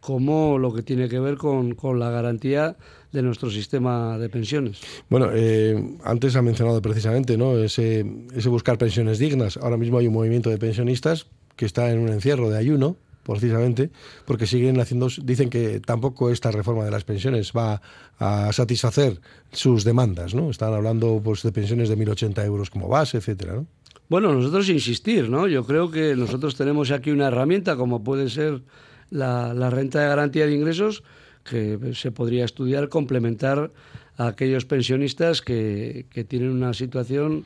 como 0.00 0.58
lo 0.58 0.74
que 0.74 0.82
tiene 0.82 1.08
que 1.08 1.18
ver 1.18 1.36
con, 1.36 1.76
la 1.98 2.10
garantía 2.10 2.76
de 3.12 3.22
nuestro 3.22 3.50
sistema 3.50 4.18
de 4.18 4.28
pensiones. 4.28 4.80
Bueno, 5.08 5.30
eh, 5.32 5.96
antes 6.04 6.36
ha 6.36 6.42
mencionado 6.42 6.82
precisamente 6.82 7.38
¿no? 7.38 7.56
ese, 7.58 8.04
ese 8.34 8.48
buscar 8.48 8.76
pensiones 8.76 9.18
dignas. 9.18 9.56
Ahora 9.56 9.76
mismo 9.76 9.98
hay 9.98 10.08
un 10.08 10.14
movimiento 10.14 10.50
de 10.50 10.58
pensionistas 10.58 11.26
que 11.56 11.64
está 11.64 11.90
en 11.90 12.00
un 12.00 12.08
encierro 12.08 12.50
de 12.50 12.58
ayuno, 12.58 12.96
precisamente, 13.24 13.90
porque 14.26 14.46
siguen 14.46 14.78
haciendo, 14.80 15.08
dicen 15.22 15.50
que 15.50 15.80
tampoco 15.80 16.30
esta 16.30 16.50
reforma 16.50 16.84
de 16.84 16.90
las 16.90 17.04
pensiones 17.04 17.52
va 17.56 17.80
a 18.18 18.52
satisfacer 18.52 19.20
sus 19.50 19.84
demandas, 19.84 20.34
¿no? 20.34 20.50
Están 20.50 20.74
hablando 20.74 21.20
pues 21.24 21.42
de 21.42 21.52
pensiones 21.52 21.88
de 21.88 21.96
1.080 21.96 22.44
euros 22.44 22.70
como 22.70 22.88
base, 22.88 23.16
etcétera, 23.16 23.54
¿no? 23.54 23.66
Bueno, 24.08 24.34
nosotros 24.34 24.68
insistir, 24.68 25.30
¿no? 25.30 25.48
Yo 25.48 25.64
creo 25.64 25.90
que 25.90 26.14
nosotros 26.14 26.54
tenemos 26.56 26.90
aquí 26.90 27.10
una 27.10 27.28
herramienta 27.28 27.76
como 27.76 28.04
puede 28.04 28.28
ser 28.28 28.62
la, 29.10 29.70
renta 29.70 30.00
de 30.00 30.08
garantía 30.08 30.46
de 30.46 30.54
ingresos 30.54 31.02
que 31.42 31.78
se 31.94 32.10
podría 32.10 32.44
estudiar, 32.44 32.88
complementar 32.88 33.72
a 34.16 34.26
aquellos 34.28 34.66
pensionistas 34.66 35.40
que, 35.40 36.06
tienen 36.28 36.50
una 36.50 36.74
situación 36.74 37.44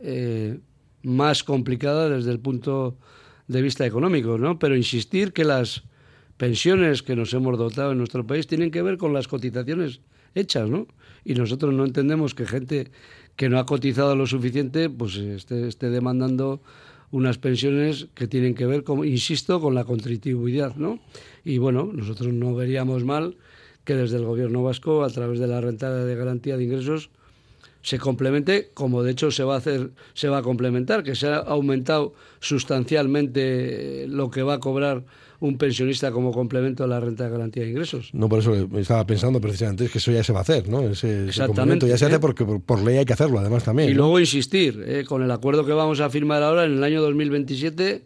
eh, 0.00 0.58
más 1.02 1.44
complicada 1.44 2.08
desde 2.08 2.32
el 2.32 2.40
punto 2.40 2.96
de 3.46 3.62
vista 3.62 3.86
económico, 3.86 4.36
¿no? 4.36 4.58
Pero 4.58 4.76
insistir 4.76 5.32
que 5.32 5.44
las 5.44 5.84
pensiones 6.36 7.02
que 7.02 7.16
nos 7.16 7.32
hemos 7.34 7.56
dotado 7.56 7.92
en 7.92 7.98
nuestro 7.98 8.26
país 8.26 8.46
tienen 8.46 8.70
que 8.70 8.82
ver 8.82 8.98
con 8.98 9.12
las 9.12 9.28
cotizaciones 9.28 10.00
hechas, 10.34 10.68
¿no? 10.68 10.86
Y 11.24 11.34
nosotros 11.34 11.74
no 11.74 11.84
entendemos 11.84 12.34
que 12.34 12.46
gente 12.46 12.90
que 13.40 13.48
no 13.48 13.58
ha 13.58 13.64
cotizado 13.64 14.14
lo 14.16 14.26
suficiente, 14.26 14.90
pues 14.90 15.16
esté, 15.16 15.66
esté 15.66 15.88
demandando 15.88 16.60
unas 17.10 17.38
pensiones 17.38 18.08
que 18.14 18.28
tienen 18.28 18.54
que 18.54 18.66
ver, 18.66 18.84
con, 18.84 19.02
insisto, 19.02 19.62
con 19.62 19.74
la 19.74 19.84
contributividad, 19.84 20.76
¿no? 20.76 21.00
Y 21.42 21.56
bueno, 21.56 21.88
nosotros 21.90 22.34
no 22.34 22.54
veríamos 22.54 23.02
mal 23.02 23.38
que 23.84 23.96
desde 23.96 24.18
el 24.18 24.26
gobierno 24.26 24.62
vasco, 24.62 25.04
a 25.04 25.08
través 25.08 25.38
de 25.38 25.46
la 25.46 25.62
renta 25.62 26.04
de 26.04 26.14
garantía 26.16 26.58
de 26.58 26.64
ingresos, 26.64 27.08
se 27.82 27.98
complemente, 27.98 28.70
como 28.74 29.02
de 29.02 29.12
hecho 29.12 29.30
se 29.30 29.42
va 29.42 29.54
a 29.54 29.58
hacer, 29.58 29.90
se 30.14 30.28
va 30.28 30.38
a 30.38 30.42
complementar, 30.42 31.02
que 31.02 31.14
se 31.14 31.28
ha 31.28 31.36
aumentado 31.36 32.14
sustancialmente 32.40 34.06
lo 34.08 34.30
que 34.30 34.42
va 34.42 34.54
a 34.54 34.60
cobrar 34.60 35.04
un 35.40 35.56
pensionista 35.56 36.12
como 36.12 36.32
complemento 36.32 36.84
a 36.84 36.86
la 36.86 37.00
renta 37.00 37.24
de 37.24 37.30
garantía 37.30 37.62
de 37.62 37.70
ingresos. 37.70 38.10
No, 38.12 38.28
por 38.28 38.40
eso 38.40 38.54
estaba 38.76 39.06
pensando 39.06 39.40
precisamente 39.40 39.86
es 39.86 39.90
que 39.90 39.98
eso 39.98 40.12
ya 40.12 40.22
se 40.22 40.32
va 40.32 40.40
a 40.40 40.42
hacer, 40.42 40.68
¿no? 40.68 40.82
Ese, 40.82 41.28
Exactamente. 41.28 41.88
ya 41.88 41.96
se 41.96 42.06
hace 42.06 42.18
porque 42.18 42.44
por, 42.44 42.82
ley 42.82 42.98
hay 42.98 43.06
que 43.06 43.14
hacerlo, 43.14 43.38
además 43.38 43.64
también. 43.64 43.88
Y 43.88 43.94
luego 43.94 44.20
insistir, 44.20 44.84
¿eh? 44.86 45.04
con 45.06 45.22
el 45.22 45.30
acuerdo 45.30 45.64
que 45.64 45.72
vamos 45.72 46.00
a 46.00 46.10
firmar 46.10 46.42
ahora, 46.42 46.64
en 46.64 46.72
el 46.72 46.84
año 46.84 47.00
2027, 47.00 48.04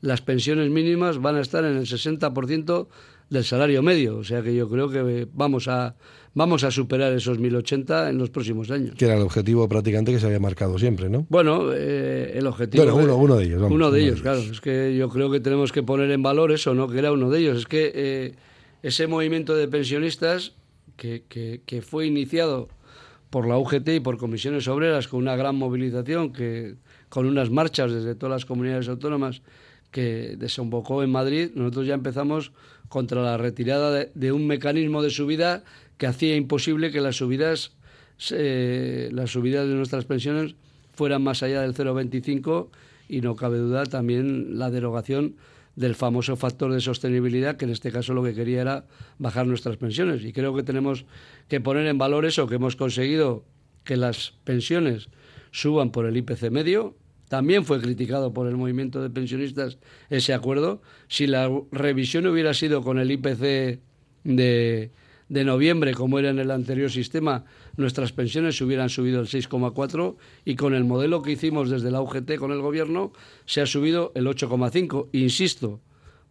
las 0.00 0.22
pensiones 0.22 0.70
mínimas 0.70 1.20
van 1.20 1.36
a 1.36 1.40
estar 1.40 1.64
en 1.64 1.76
el 1.76 1.86
60% 1.86 2.86
del 3.30 3.44
salario 3.44 3.82
medio. 3.82 4.18
O 4.18 4.24
sea 4.24 4.42
que 4.42 4.54
yo 4.54 4.68
creo 4.68 4.88
que 4.88 5.26
vamos 5.32 5.68
a 5.68 5.96
vamos 6.36 6.64
a 6.64 6.70
superar 6.70 7.14
esos 7.14 7.38
1080 7.38 8.10
en 8.10 8.18
los 8.18 8.28
próximos 8.28 8.70
años. 8.70 8.94
Que 8.94 9.06
era 9.06 9.14
el 9.14 9.22
objetivo 9.22 9.66
prácticamente 9.70 10.12
que 10.12 10.20
se 10.20 10.26
había 10.26 10.38
marcado 10.38 10.78
siempre, 10.78 11.08
¿no? 11.08 11.26
Bueno, 11.30 11.72
eh, 11.72 12.32
el 12.34 12.46
objetivo... 12.46 12.84
Bueno, 12.84 13.16
uno, 13.16 13.36
de 13.36 13.44
ellos. 13.46 13.62
Vamos, 13.62 13.74
uno 13.74 13.90
de 13.90 14.02
ellos, 14.02 14.20
claro. 14.20 14.40
Es 14.40 14.60
que 14.60 14.94
yo 14.94 15.08
creo 15.08 15.30
que 15.30 15.40
tenemos 15.40 15.72
que 15.72 15.82
poner 15.82 16.10
en 16.10 16.22
valor 16.22 16.52
eso, 16.52 16.74
¿no? 16.74 16.88
Que 16.88 16.98
era 16.98 17.10
uno 17.10 17.30
de 17.30 17.38
ellos. 17.38 17.56
Es 17.60 17.66
que 17.66 17.90
eh, 17.94 18.34
ese 18.82 19.06
movimiento 19.06 19.56
de 19.56 19.66
pensionistas 19.66 20.52
que, 20.98 21.24
que, 21.26 21.82
fue 21.82 22.06
iniciado 22.06 22.68
por 23.30 23.48
la 23.48 23.56
UGT 23.56 23.88
y 23.88 24.00
por 24.00 24.18
comisiones 24.18 24.68
obreras 24.68 25.08
con 25.08 25.20
una 25.20 25.36
gran 25.36 25.56
movilización, 25.56 26.34
que 26.34 26.74
con 27.08 27.26
unas 27.26 27.50
marchas 27.50 27.92
desde 27.92 28.14
todas 28.14 28.32
las 28.32 28.44
comunidades 28.44 28.88
autónomas 28.88 29.40
que 29.90 30.36
desembocó 30.36 31.02
en 31.02 31.10
Madrid, 31.10 31.50
nosotros 31.54 31.86
ya 31.86 31.94
empezamos 31.94 32.52
contra 32.88 33.22
la 33.22 33.36
retirada 33.36 34.06
de, 34.12 34.32
un 34.32 34.46
mecanismo 34.46 35.02
de 35.02 35.10
subida 35.10 35.64
que 35.98 36.06
hacía 36.06 36.36
imposible 36.36 36.90
que 36.90 37.00
las 37.00 37.16
subidas, 37.16 37.72
las 38.18 39.30
subidas 39.30 39.68
de 39.68 39.74
nuestras 39.74 40.04
pensiones 40.04 40.54
fueran 40.94 41.22
más 41.22 41.42
allá 41.42 41.62
del 41.62 41.74
0,25 41.74 42.68
y 43.08 43.20
no 43.20 43.36
cabe 43.36 43.58
duda 43.58 43.84
también 43.84 44.58
la 44.58 44.70
derogación 44.70 45.36
del 45.76 45.94
famoso 45.94 46.36
factor 46.36 46.72
de 46.72 46.80
sostenibilidad, 46.80 47.56
que 47.56 47.66
en 47.66 47.70
este 47.70 47.92
caso 47.92 48.14
lo 48.14 48.24
que 48.24 48.34
quería 48.34 48.62
era 48.62 48.86
bajar 49.18 49.46
nuestras 49.46 49.76
pensiones. 49.76 50.24
Y 50.24 50.32
creo 50.32 50.54
que 50.54 50.62
tenemos 50.62 51.04
que 51.48 51.60
poner 51.60 51.86
en 51.86 51.98
valor 51.98 52.24
eso, 52.24 52.46
que 52.46 52.54
hemos 52.54 52.76
conseguido 52.76 53.44
que 53.84 53.96
las 53.96 54.32
pensiones 54.44 55.08
suban 55.50 55.90
por 55.90 56.06
el 56.06 56.16
IPC 56.16 56.50
medio. 56.50 56.96
También 57.28 57.64
fue 57.64 57.80
criticado 57.80 58.32
por 58.32 58.46
el 58.46 58.56
movimiento 58.56 59.02
de 59.02 59.10
pensionistas 59.10 59.78
ese 60.10 60.32
acuerdo. 60.32 60.80
Si 61.08 61.26
la 61.26 61.50
revisión 61.72 62.26
hubiera 62.26 62.54
sido 62.54 62.82
con 62.82 62.98
el 62.98 63.10
IPC 63.10 63.80
de, 64.24 64.90
de 65.28 65.44
noviembre, 65.44 65.92
como 65.94 66.18
era 66.18 66.30
en 66.30 66.38
el 66.38 66.50
anterior 66.50 66.90
sistema, 66.90 67.44
nuestras 67.76 68.12
pensiones 68.12 68.56
se 68.56 68.64
hubieran 68.64 68.88
subido 68.88 69.20
el 69.20 69.26
6,4 69.26 70.16
y 70.44 70.54
con 70.54 70.74
el 70.74 70.84
modelo 70.84 71.22
que 71.22 71.32
hicimos 71.32 71.68
desde 71.68 71.90
la 71.90 72.00
UGT 72.00 72.36
con 72.36 72.52
el 72.52 72.60
gobierno 72.60 73.12
se 73.44 73.60
ha 73.60 73.66
subido 73.66 74.12
el 74.14 74.26
8,5. 74.26 75.08
Insisto, 75.12 75.80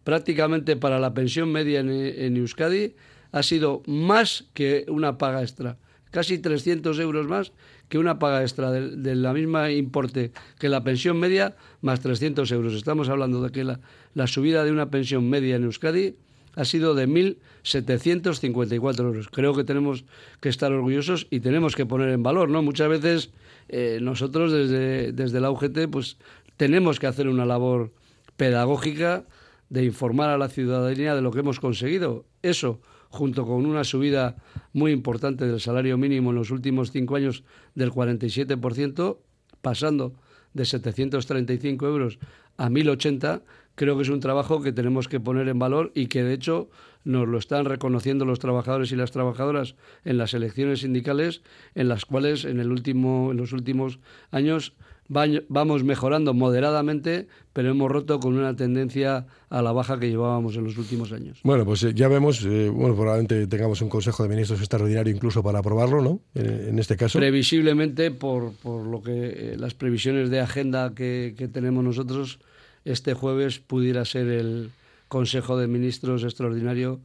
prácticamente 0.06 0.76
para 0.76 0.98
la 0.98 1.12
pensión 1.14 1.52
media 1.52 1.80
en, 1.80 2.36
Euskadi 2.36 2.94
ha 3.32 3.42
sido 3.42 3.82
más 3.86 4.44
que 4.54 4.86
una 4.88 5.18
paga 5.18 5.42
extra, 5.42 5.78
casi 6.16 6.38
300 6.38 6.98
euros 7.00 7.28
más 7.28 7.52
que 7.90 7.98
una 7.98 8.18
paga 8.18 8.40
extra 8.40 8.70
de, 8.72 9.14
la 9.14 9.34
misma 9.34 9.70
importe 9.70 10.32
que 10.58 10.70
la 10.70 10.82
pensión 10.82 11.20
media 11.20 11.56
más 11.82 12.00
300 12.00 12.50
euros. 12.52 12.72
Estamos 12.72 13.10
hablando 13.10 13.42
de 13.42 13.52
que 13.52 13.64
la, 13.64 13.80
la 14.14 14.26
subida 14.26 14.64
de 14.64 14.72
una 14.72 14.88
pensión 14.88 15.28
media 15.28 15.56
en 15.56 15.64
Euskadi 15.64 16.16
ha 16.54 16.64
sido 16.64 16.94
de 16.94 17.06
1.754 17.06 18.98
euros. 19.00 19.28
Creo 19.28 19.54
que 19.54 19.62
tenemos 19.62 20.06
que 20.40 20.48
estar 20.48 20.72
orgullosos 20.72 21.26
y 21.28 21.40
tenemos 21.40 21.76
que 21.76 21.84
poner 21.84 22.08
en 22.08 22.22
valor, 22.22 22.48
¿no? 22.48 22.62
Muchas 22.62 22.88
veces 22.88 23.30
eh, 23.68 23.98
nosotros 24.00 24.52
desde, 24.52 25.12
desde 25.12 25.38
la 25.38 25.50
UGT 25.50 25.90
pues 25.90 26.16
tenemos 26.56 26.98
que 26.98 27.08
hacer 27.08 27.28
una 27.28 27.44
labor 27.44 27.92
pedagógica 28.38 29.26
de 29.68 29.84
informar 29.84 30.30
a 30.30 30.38
la 30.38 30.48
ciudadanía 30.48 31.14
de 31.14 31.20
lo 31.20 31.30
que 31.30 31.40
hemos 31.40 31.60
conseguido. 31.60 32.24
Eso, 32.40 32.80
junto 33.10 33.46
con 33.46 33.66
una 33.66 33.84
subida 33.84 34.36
muy 34.72 34.92
importante 34.92 35.46
del 35.46 35.60
salario 35.60 35.96
mínimo 35.98 36.30
en 36.30 36.36
los 36.36 36.50
últimos 36.50 36.90
cinco 36.90 37.16
años 37.16 37.44
del 37.74 37.92
47%, 37.92 39.18
pasando 39.62 40.14
de 40.54 40.64
735 40.64 41.86
euros 41.86 42.18
a 42.56 42.68
1.080, 42.68 43.42
creo 43.74 43.96
que 43.96 44.02
es 44.02 44.08
un 44.08 44.20
trabajo 44.20 44.62
que 44.62 44.72
tenemos 44.72 45.08
que 45.08 45.20
poner 45.20 45.48
en 45.48 45.58
valor 45.58 45.92
y 45.94 46.06
que 46.06 46.22
de 46.22 46.34
hecho 46.34 46.70
nos 47.06 47.28
lo 47.28 47.38
están 47.38 47.64
reconociendo 47.64 48.24
los 48.24 48.40
trabajadores 48.40 48.92
y 48.92 48.96
las 48.96 49.12
trabajadoras 49.12 49.76
en 50.04 50.18
las 50.18 50.34
elecciones 50.34 50.80
sindicales 50.80 51.42
en 51.74 51.88
las 51.88 52.04
cuales 52.04 52.44
en 52.44 52.60
el 52.60 52.70
último 52.70 53.30
en 53.30 53.38
los 53.38 53.52
últimos 53.52 54.00
años 54.30 54.74
vamos 55.08 55.84
mejorando 55.84 56.34
moderadamente, 56.34 57.28
pero 57.52 57.70
hemos 57.70 57.90
roto 57.90 58.18
con 58.18 58.36
una 58.36 58.56
tendencia 58.56 59.26
a 59.48 59.62
la 59.62 59.70
baja 59.70 60.00
que 60.00 60.08
llevábamos 60.08 60.56
en 60.56 60.64
los 60.64 60.76
últimos 60.78 61.12
años. 61.12 61.38
Bueno, 61.44 61.64
pues 61.64 61.84
eh, 61.84 61.92
ya 61.94 62.08
vemos, 62.08 62.44
eh, 62.44 62.68
bueno, 62.68 62.96
probablemente 62.96 63.46
tengamos 63.46 63.80
un 63.82 63.88
Consejo 63.88 64.24
de 64.24 64.28
Ministros 64.28 64.58
extraordinario 64.58 65.14
incluso 65.14 65.44
para 65.44 65.60
aprobarlo, 65.60 66.02
¿no? 66.02 66.20
Eh, 66.34 66.68
en 66.70 66.78
este 66.80 66.96
caso. 66.96 67.20
Previsiblemente, 67.20 68.10
por, 68.10 68.52
por 68.54 68.84
lo 68.84 69.00
que 69.00 69.54
las 69.56 69.74
previsiones 69.74 70.28
de 70.28 70.40
agenda 70.40 70.92
que, 70.92 71.34
que 71.38 71.46
tenemos 71.46 71.84
nosotros, 71.84 72.40
este 72.84 73.14
jueves 73.14 73.60
pudiera 73.60 74.04
ser 74.04 74.26
el 74.26 74.70
Consejo 75.08 75.56
de 75.56 75.66
Ministros 75.66 76.24
extraordinario 76.24 77.00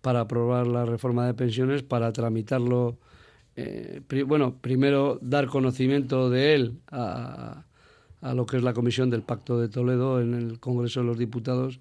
para 0.00 0.20
aprobar 0.20 0.66
la 0.66 0.84
reforma 0.84 1.26
de 1.26 1.34
pensiones, 1.34 1.82
para 1.82 2.12
tramitarlo. 2.12 2.98
Eh, 3.56 4.02
bueno, 4.26 4.56
primero 4.60 5.18
dar 5.22 5.46
conocimiento 5.46 6.28
de 6.28 6.54
él 6.54 6.80
a, 6.90 7.64
a, 8.20 8.34
lo 8.34 8.46
que 8.46 8.56
es 8.56 8.62
la 8.62 8.74
Comisión 8.74 9.10
del 9.10 9.22
Pacto 9.22 9.58
de 9.58 9.68
Toledo 9.68 10.20
en 10.20 10.34
el 10.34 10.60
Congreso 10.60 11.00
de 11.00 11.06
los 11.06 11.18
Diputados 11.18 11.80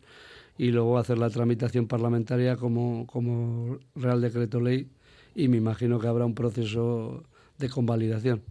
y 0.58 0.72
luego 0.72 0.98
hacer 0.98 1.18
la 1.18 1.30
tramitación 1.30 1.88
parlamentaria 1.88 2.56
como, 2.56 3.08
como 3.08 3.80
Real 3.96 4.22
Decreto 4.22 4.60
Ley 4.60 4.88
y 5.36 5.48
me 5.48 5.58
imagino 5.58 6.00
que 6.00 6.08
habrá 6.08 6.26
un 6.26 6.36
proceso 6.36 7.24
de 7.58 7.70
convalidación. 7.70 8.42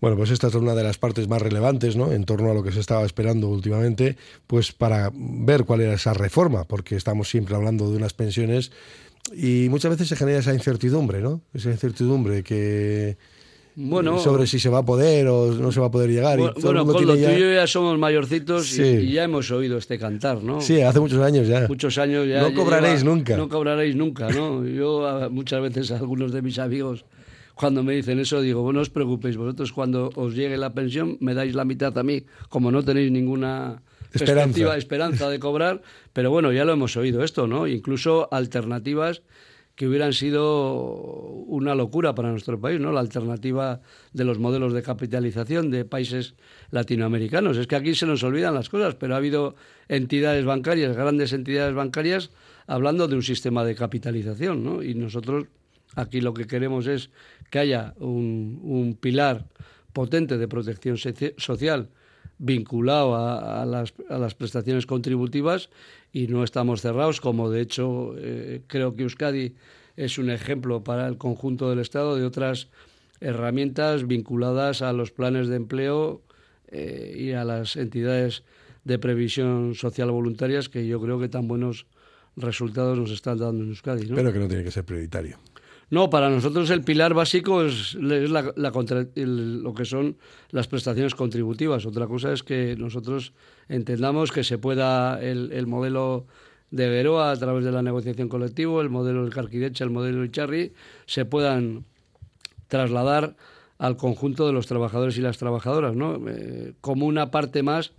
Bueno, 0.00 0.16
pues 0.16 0.30
esta 0.30 0.48
es 0.48 0.54
una 0.54 0.74
de 0.74 0.82
las 0.82 0.98
partes 0.98 1.28
más 1.28 1.40
relevantes, 1.40 1.96
¿no? 1.96 2.12
En 2.12 2.24
torno 2.24 2.50
a 2.50 2.54
lo 2.54 2.62
que 2.62 2.72
se 2.72 2.80
estaba 2.80 3.04
esperando 3.04 3.48
últimamente, 3.48 4.16
pues 4.46 4.72
para 4.72 5.10
ver 5.14 5.64
cuál 5.64 5.80
era 5.80 5.94
esa 5.94 6.14
reforma, 6.14 6.64
porque 6.64 6.96
estamos 6.96 7.28
siempre 7.28 7.54
hablando 7.54 7.90
de 7.90 7.96
unas 7.96 8.12
pensiones 8.12 8.72
y 9.32 9.68
muchas 9.70 9.92
veces 9.92 10.08
se 10.08 10.16
genera 10.16 10.40
esa 10.40 10.54
incertidumbre, 10.54 11.20
¿no? 11.20 11.40
Esa 11.54 11.70
incertidumbre 11.70 12.42
que 12.42 13.16
bueno, 13.74 14.18
sobre 14.18 14.46
si 14.46 14.58
se 14.58 14.68
va 14.68 14.78
a 14.78 14.84
poder 14.84 15.28
o 15.28 15.52
no 15.52 15.72
se 15.72 15.80
va 15.80 15.86
a 15.86 15.90
poder 15.90 16.10
llegar. 16.10 16.38
Bueno, 16.38 16.54
y 16.56 16.60
bueno 16.60 16.86
con 16.86 17.06
lo 17.06 17.16
ya... 17.16 17.32
tuyo 17.32 17.52
ya 17.54 17.66
somos 17.66 17.98
mayorcitos 17.98 18.78
y, 18.78 19.12
ya 19.12 19.24
hemos 19.24 19.50
oído 19.50 19.78
este 19.78 19.98
cantar, 19.98 20.42
¿no? 20.42 20.60
Sí, 20.60 20.82
hace 20.82 21.00
muchos 21.00 21.20
años 21.20 21.48
ya. 21.48 21.66
Muchos 21.68 21.96
años 21.98 22.28
ya. 22.28 22.42
No 22.42 22.54
cobraréis 22.54 23.02
nunca. 23.02 23.36
No 23.36 23.48
cobraréis 23.48 23.96
nunca, 23.96 24.28
¿no? 24.28 24.66
Yo 24.66 25.28
muchas 25.30 25.62
veces 25.62 25.90
a 25.90 25.96
algunos 25.96 26.32
de 26.32 26.42
mis 26.42 26.58
amigos 26.58 27.04
cuando 27.54 27.82
me 27.82 27.94
dicen 27.94 28.18
eso, 28.18 28.40
digo, 28.40 28.62
bueno, 28.62 28.78
no 28.78 28.82
os 28.82 28.90
preocupéis, 28.90 29.36
vosotros 29.36 29.72
cuando 29.72 30.10
os 30.14 30.34
llegue 30.34 30.56
la 30.56 30.72
pensión 30.72 31.16
me 31.20 31.34
dais 31.34 31.54
la 31.54 31.64
mitad 31.64 31.96
a 31.96 32.02
mí, 32.02 32.24
como 32.48 32.70
no 32.70 32.82
tenéis 32.82 33.10
ninguna 33.10 33.82
esperanza. 34.12 34.76
esperanza 34.76 35.28
de 35.28 35.38
cobrar, 35.38 35.82
pero 36.12 36.30
bueno, 36.30 36.52
ya 36.52 36.64
lo 36.64 36.72
hemos 36.72 36.96
oído 36.96 37.22
esto, 37.22 37.46
¿no? 37.46 37.66
Incluso 37.66 38.28
alternativas 38.32 39.22
que 39.74 39.88
hubieran 39.88 40.12
sido 40.12 40.84
una 41.46 41.74
locura 41.74 42.14
para 42.14 42.30
nuestro 42.30 42.60
país, 42.60 42.78
¿no? 42.78 42.92
La 42.92 43.00
alternativa 43.00 43.80
de 44.12 44.24
los 44.24 44.38
modelos 44.38 44.74
de 44.74 44.82
capitalización 44.82 45.70
de 45.70 45.84
países 45.84 46.34
latinoamericanos. 46.70 47.56
Es 47.56 47.66
que 47.66 47.76
aquí 47.76 47.94
se 47.94 48.06
nos 48.06 48.22
olvidan 48.22 48.54
las 48.54 48.68
cosas, 48.68 48.94
pero 48.96 49.14
ha 49.14 49.16
habido 49.16 49.54
entidades 49.88 50.44
bancarias, 50.44 50.94
grandes 50.94 51.32
entidades 51.32 51.74
bancarias, 51.74 52.30
hablando 52.66 53.08
de 53.08 53.16
un 53.16 53.22
sistema 53.22 53.64
de 53.64 53.74
capitalización, 53.74 54.62
¿no? 54.62 54.82
Y 54.82 54.94
nosotros 54.94 55.46
aquí 55.94 56.20
lo 56.20 56.34
que 56.34 56.46
queremos 56.46 56.86
es 56.86 57.10
que 57.50 57.58
haya 57.58 57.94
un, 57.98 58.96
pilar 59.00 59.46
potente 59.92 60.38
de 60.38 60.48
protección 60.48 60.96
social 60.96 61.88
vinculado 62.38 63.14
a, 63.14 63.64
las, 63.66 64.34
prestaciones 64.34 64.86
contributivas 64.86 65.70
y 66.12 66.26
no 66.26 66.44
estamos 66.44 66.80
cerrados, 66.80 67.20
como 67.20 67.50
de 67.50 67.60
hecho 67.60 68.14
eh, 68.18 68.62
creo 68.66 68.94
que 68.94 69.02
Euskadi 69.02 69.54
es 69.96 70.18
un 70.18 70.30
ejemplo 70.30 70.82
para 70.82 71.06
el 71.06 71.18
conjunto 71.18 71.70
del 71.70 71.78
Estado 71.78 72.16
de 72.16 72.24
otras 72.24 72.68
herramientas 73.20 74.06
vinculadas 74.06 74.82
a 74.82 74.92
los 74.92 75.12
planes 75.12 75.48
de 75.48 75.56
empleo 75.56 76.22
eh, 76.68 77.14
y 77.16 77.32
a 77.32 77.44
las 77.44 77.76
entidades 77.76 78.42
de 78.84 78.98
previsión 78.98 79.74
social 79.74 80.10
voluntarias 80.10 80.68
que 80.68 80.86
yo 80.86 81.00
creo 81.00 81.20
que 81.20 81.28
tan 81.28 81.46
buenos 81.46 81.86
resultados 82.36 82.98
nos 82.98 83.10
están 83.10 83.38
dando 83.38 83.62
en 83.62 83.70
Euskadi. 83.70 84.08
¿no? 84.08 84.16
Pero 84.16 84.32
que 84.32 84.38
no 84.38 84.48
tiene 84.48 84.64
que 84.64 84.70
ser 84.70 84.84
prioritario. 84.84 85.38
No, 85.92 86.08
para 86.08 86.30
nosotros 86.30 86.70
el 86.70 86.80
pilar 86.84 87.12
básico 87.12 87.60
es, 87.60 87.94
la, 87.96 88.50
lo 88.56 89.74
que 89.74 89.84
son 89.84 90.16
las 90.48 90.66
prestaciones 90.66 91.14
contributivas. 91.14 91.84
Otra 91.84 92.06
cosa 92.06 92.32
es 92.32 92.42
que 92.42 92.74
nosotros 92.78 93.34
entendamos 93.68 94.32
que 94.32 94.42
se 94.42 94.56
pueda 94.56 95.20
el, 95.20 95.66
modelo 95.66 96.24
de 96.70 96.88
Veroa 96.88 97.32
a 97.32 97.36
través 97.36 97.66
de 97.66 97.72
la 97.72 97.82
negociación 97.82 98.30
colectiva, 98.30 98.80
el 98.80 98.88
modelo 98.88 99.22
del 99.22 99.34
Carquidecha, 99.34 99.84
el 99.84 99.90
modelo 99.90 100.20
del 100.20 100.30
Charri, 100.32 100.72
se 101.04 101.26
puedan 101.26 101.84
trasladar 102.68 103.36
al 103.76 103.98
conjunto 103.98 104.46
de 104.46 104.54
los 104.54 104.66
trabajadores 104.66 105.18
y 105.18 105.20
las 105.20 105.36
trabajadoras, 105.36 105.94
¿no? 105.94 106.18
Eh, 106.26 106.72
como 106.80 107.04
una 107.04 107.30
parte 107.30 107.62
más 107.62 107.92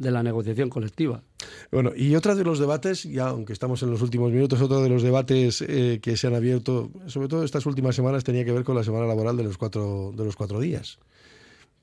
de 0.00 0.10
la 0.10 0.22
negociación 0.22 0.70
colectiva. 0.70 1.22
Bueno, 1.70 1.92
y 1.94 2.16
otro 2.16 2.34
de 2.34 2.42
los 2.42 2.58
debates, 2.58 3.04
ya 3.04 3.28
aunque 3.28 3.52
estamos 3.52 3.82
en 3.82 3.90
los 3.90 4.00
últimos 4.00 4.32
minutos, 4.32 4.60
otro 4.62 4.82
de 4.82 4.88
los 4.88 5.02
debates 5.02 5.62
eh, 5.62 6.00
que 6.02 6.16
se 6.16 6.26
han 6.26 6.34
abierto, 6.34 6.90
sobre 7.06 7.28
todo 7.28 7.44
estas 7.44 7.66
últimas 7.66 7.94
semanas, 7.94 8.24
tenía 8.24 8.44
que 8.44 8.52
ver 8.52 8.64
con 8.64 8.74
la 8.74 8.82
semana 8.82 9.06
laboral 9.06 9.36
de 9.36 9.44
los 9.44 9.58
cuatro, 9.58 10.12
de 10.16 10.24
los 10.24 10.36
cuatro 10.36 10.58
días. 10.58 10.98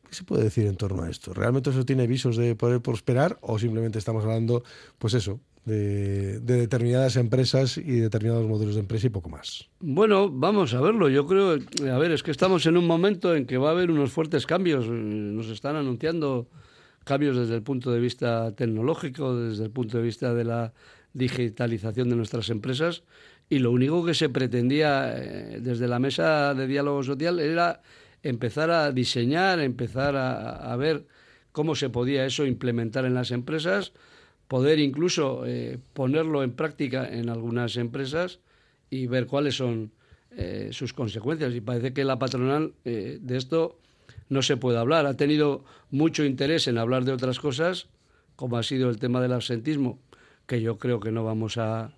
¿Qué 0.09 0.15
se 0.15 0.23
puede 0.23 0.45
decir 0.45 0.65
en 0.65 0.77
torno 0.77 1.03
a 1.03 1.09
esto? 1.11 1.33
¿Realmente 1.33 1.69
eso 1.69 1.85
tiene 1.85 2.07
visos 2.07 2.37
de 2.37 2.55
poder 2.55 2.81
prosperar 2.81 3.37
o 3.41 3.59
simplemente 3.59 3.99
estamos 3.99 4.23
hablando, 4.23 4.63
pues 4.97 5.13
eso, 5.13 5.39
de, 5.65 6.39
de, 6.39 6.55
determinadas 6.55 7.17
empresas 7.17 7.77
y 7.77 7.99
determinados 7.99 8.47
modelos 8.47 8.75
de 8.75 8.81
empresa 8.81 9.07
y 9.07 9.09
poco 9.11 9.29
más? 9.29 9.69
Bueno, 9.79 10.31
vamos 10.31 10.73
a 10.73 10.81
verlo. 10.81 11.07
Yo 11.09 11.27
creo, 11.27 11.51
a 11.51 11.97
ver, 11.99 12.11
es 12.13 12.23
que 12.23 12.31
estamos 12.31 12.65
en 12.65 12.77
un 12.77 12.87
momento 12.87 13.35
en 13.35 13.45
que 13.45 13.57
va 13.57 13.69
a 13.69 13.71
haber 13.73 13.91
unos 13.91 14.11
fuertes 14.11 14.47
cambios. 14.47 14.87
Nos 14.87 15.49
están 15.49 15.75
anunciando 15.75 16.47
cambios 17.07 17.37
desde 17.37 17.55
el 17.55 17.63
punto 17.63 17.91
de 17.91 17.99
vista 17.99 18.51
tecnológico, 18.53 19.35
desde 19.35 19.63
el 19.63 19.71
punto 19.71 19.97
de 19.97 20.03
vista 20.03 20.33
de 20.33 20.43
la 20.43 20.73
digitalización 21.13 22.09
de 22.09 22.15
nuestras 22.15 22.49
empresas 22.49 23.03
y 23.49 23.59
lo 23.59 23.71
único 23.71 24.05
que 24.05 24.13
se 24.13 24.29
pretendía 24.29 25.13
eh, 25.15 25.59
desde 25.61 25.87
la 25.87 25.99
mesa 25.99 26.53
de 26.53 26.67
diálogo 26.67 27.01
social 27.03 27.39
era 27.39 27.81
empezar 28.23 28.69
a 28.71 28.91
diseñar, 28.91 29.59
empezar 29.59 30.15
a, 30.17 30.75
ver 30.75 31.05
cómo 31.53 31.75
se 31.75 31.89
podía 31.89 32.25
eso 32.25 32.45
implementar 32.45 33.05
en 33.05 33.13
las 33.13 33.31
empresas, 33.31 33.93
poder 34.49 34.79
incluso 34.79 35.45
eh, 35.45 35.79
ponerlo 35.93 36.43
en 36.43 36.51
práctica 36.51 37.07
en 37.07 37.29
algunas 37.29 37.77
empresas 37.77 38.39
y 38.89 39.07
ver 39.07 39.27
cuáles 39.27 39.55
son 39.55 39.91
eh, 40.31 40.69
sus 40.71 40.91
consecuencias. 40.91 41.55
Y 41.55 41.61
parece 41.61 41.93
que 41.93 42.03
la 42.03 42.19
patronal 42.19 42.73
de 42.83 43.37
esto 43.37 43.79
no 44.29 44.41
se 44.41 44.57
puede 44.57 44.77
hablar. 44.77 45.05
Ha 45.05 45.15
tenido 45.15 45.63
mucho 45.91 46.23
interés 46.23 46.67
en 46.67 46.77
hablar 46.77 47.05
de 47.05 47.11
otras 47.11 47.39
cosas, 47.39 47.87
como 48.35 48.57
ha 48.57 48.63
sido 48.63 48.89
el 48.89 48.99
tema 48.99 49.21
del 49.21 49.33
absentismo, 49.33 49.99
que 50.45 50.61
yo 50.61 50.77
creo 50.77 50.99
que 50.99 51.11
no 51.11 51.23
vamos 51.23 51.57
a, 51.57 51.91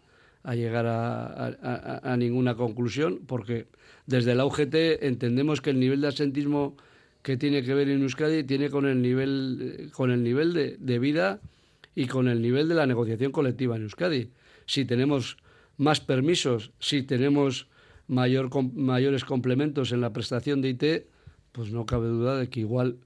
llegar 0.53 0.85
a, 0.87 2.15
ninguna 2.17 2.55
conclusión, 2.55 3.19
porque 3.27 3.67
desde 4.05 4.35
la 4.35 4.45
UGT 4.45 5.03
entendemos 5.03 5.61
que 5.61 5.69
el 5.69 5.79
nivel 5.79 6.01
de 6.01 6.07
absentismo 6.07 6.75
que 7.21 7.37
tiene 7.37 7.63
que 7.63 7.73
ver 7.73 7.89
en 7.89 8.01
Euskadi 8.01 8.43
tiene 8.43 8.69
con 8.69 8.85
el 8.85 9.01
nivel, 9.01 9.91
con 9.93 10.09
el 10.09 10.23
nivel 10.23 10.53
de, 10.53 10.77
de 10.79 10.99
vida 10.99 11.41
y 11.93 12.07
con 12.07 12.27
el 12.27 12.41
nivel 12.41 12.69
de 12.69 12.75
la 12.75 12.87
negociación 12.87 13.31
colectiva 13.31 13.75
en 13.75 13.83
Euskadi. 13.83 14.31
Si 14.65 14.85
tenemos 14.85 15.37
más 15.77 15.99
permisos, 15.99 16.71
si 16.79 17.03
tenemos 17.03 17.67
mayor, 18.07 18.49
mayores 18.73 19.23
complementos 19.23 19.91
en 19.91 20.01
la 20.01 20.11
prestación 20.11 20.61
de 20.61 20.69
IT, 20.69 20.83
pues 21.51 21.71
no 21.71 21.85
cabe 21.85 22.07
duda 22.07 22.37
de 22.37 22.49
que 22.49 22.61
igual 22.61 22.97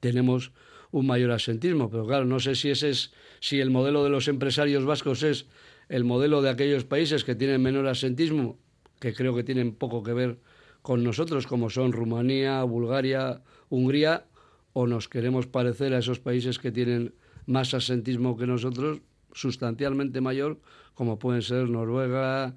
tenemos 0.00 0.52
un 0.90 1.06
mayor 1.06 1.30
asentismo, 1.32 1.90
pero 1.90 2.06
claro, 2.06 2.24
no 2.24 2.40
sé 2.40 2.54
si 2.54 2.70
ese 2.70 2.90
es 2.90 3.12
si 3.40 3.60
el 3.60 3.70
modelo 3.70 4.04
de 4.04 4.10
los 4.10 4.28
empresarios 4.28 4.84
vascos 4.84 5.22
es 5.22 5.46
el 5.88 6.04
modelo 6.04 6.42
de 6.42 6.50
aquellos 6.50 6.84
países 6.84 7.24
que 7.24 7.34
tienen 7.34 7.62
menor 7.62 7.86
asentismo, 7.86 8.58
que 9.00 9.14
creo 9.14 9.34
que 9.34 9.44
tienen 9.44 9.74
poco 9.74 10.02
que 10.02 10.12
ver 10.12 10.38
con 10.82 11.02
nosotros, 11.02 11.46
como 11.46 11.70
son 11.70 11.92
Rumanía, 11.92 12.62
Bulgaria, 12.62 13.42
Hungría, 13.68 14.26
o 14.72 14.86
nos 14.86 15.08
queremos 15.08 15.46
parecer 15.46 15.94
a 15.94 15.98
esos 15.98 16.20
países 16.20 16.58
que 16.58 16.72
tienen 16.72 17.14
más 17.46 17.74
asentismo 17.74 18.36
que 18.36 18.46
nosotros, 18.46 19.00
sustancialmente 19.32 20.20
mayor, 20.20 20.60
como 20.94 21.18
pueden 21.18 21.42
ser 21.42 21.68
Noruega, 21.68 22.54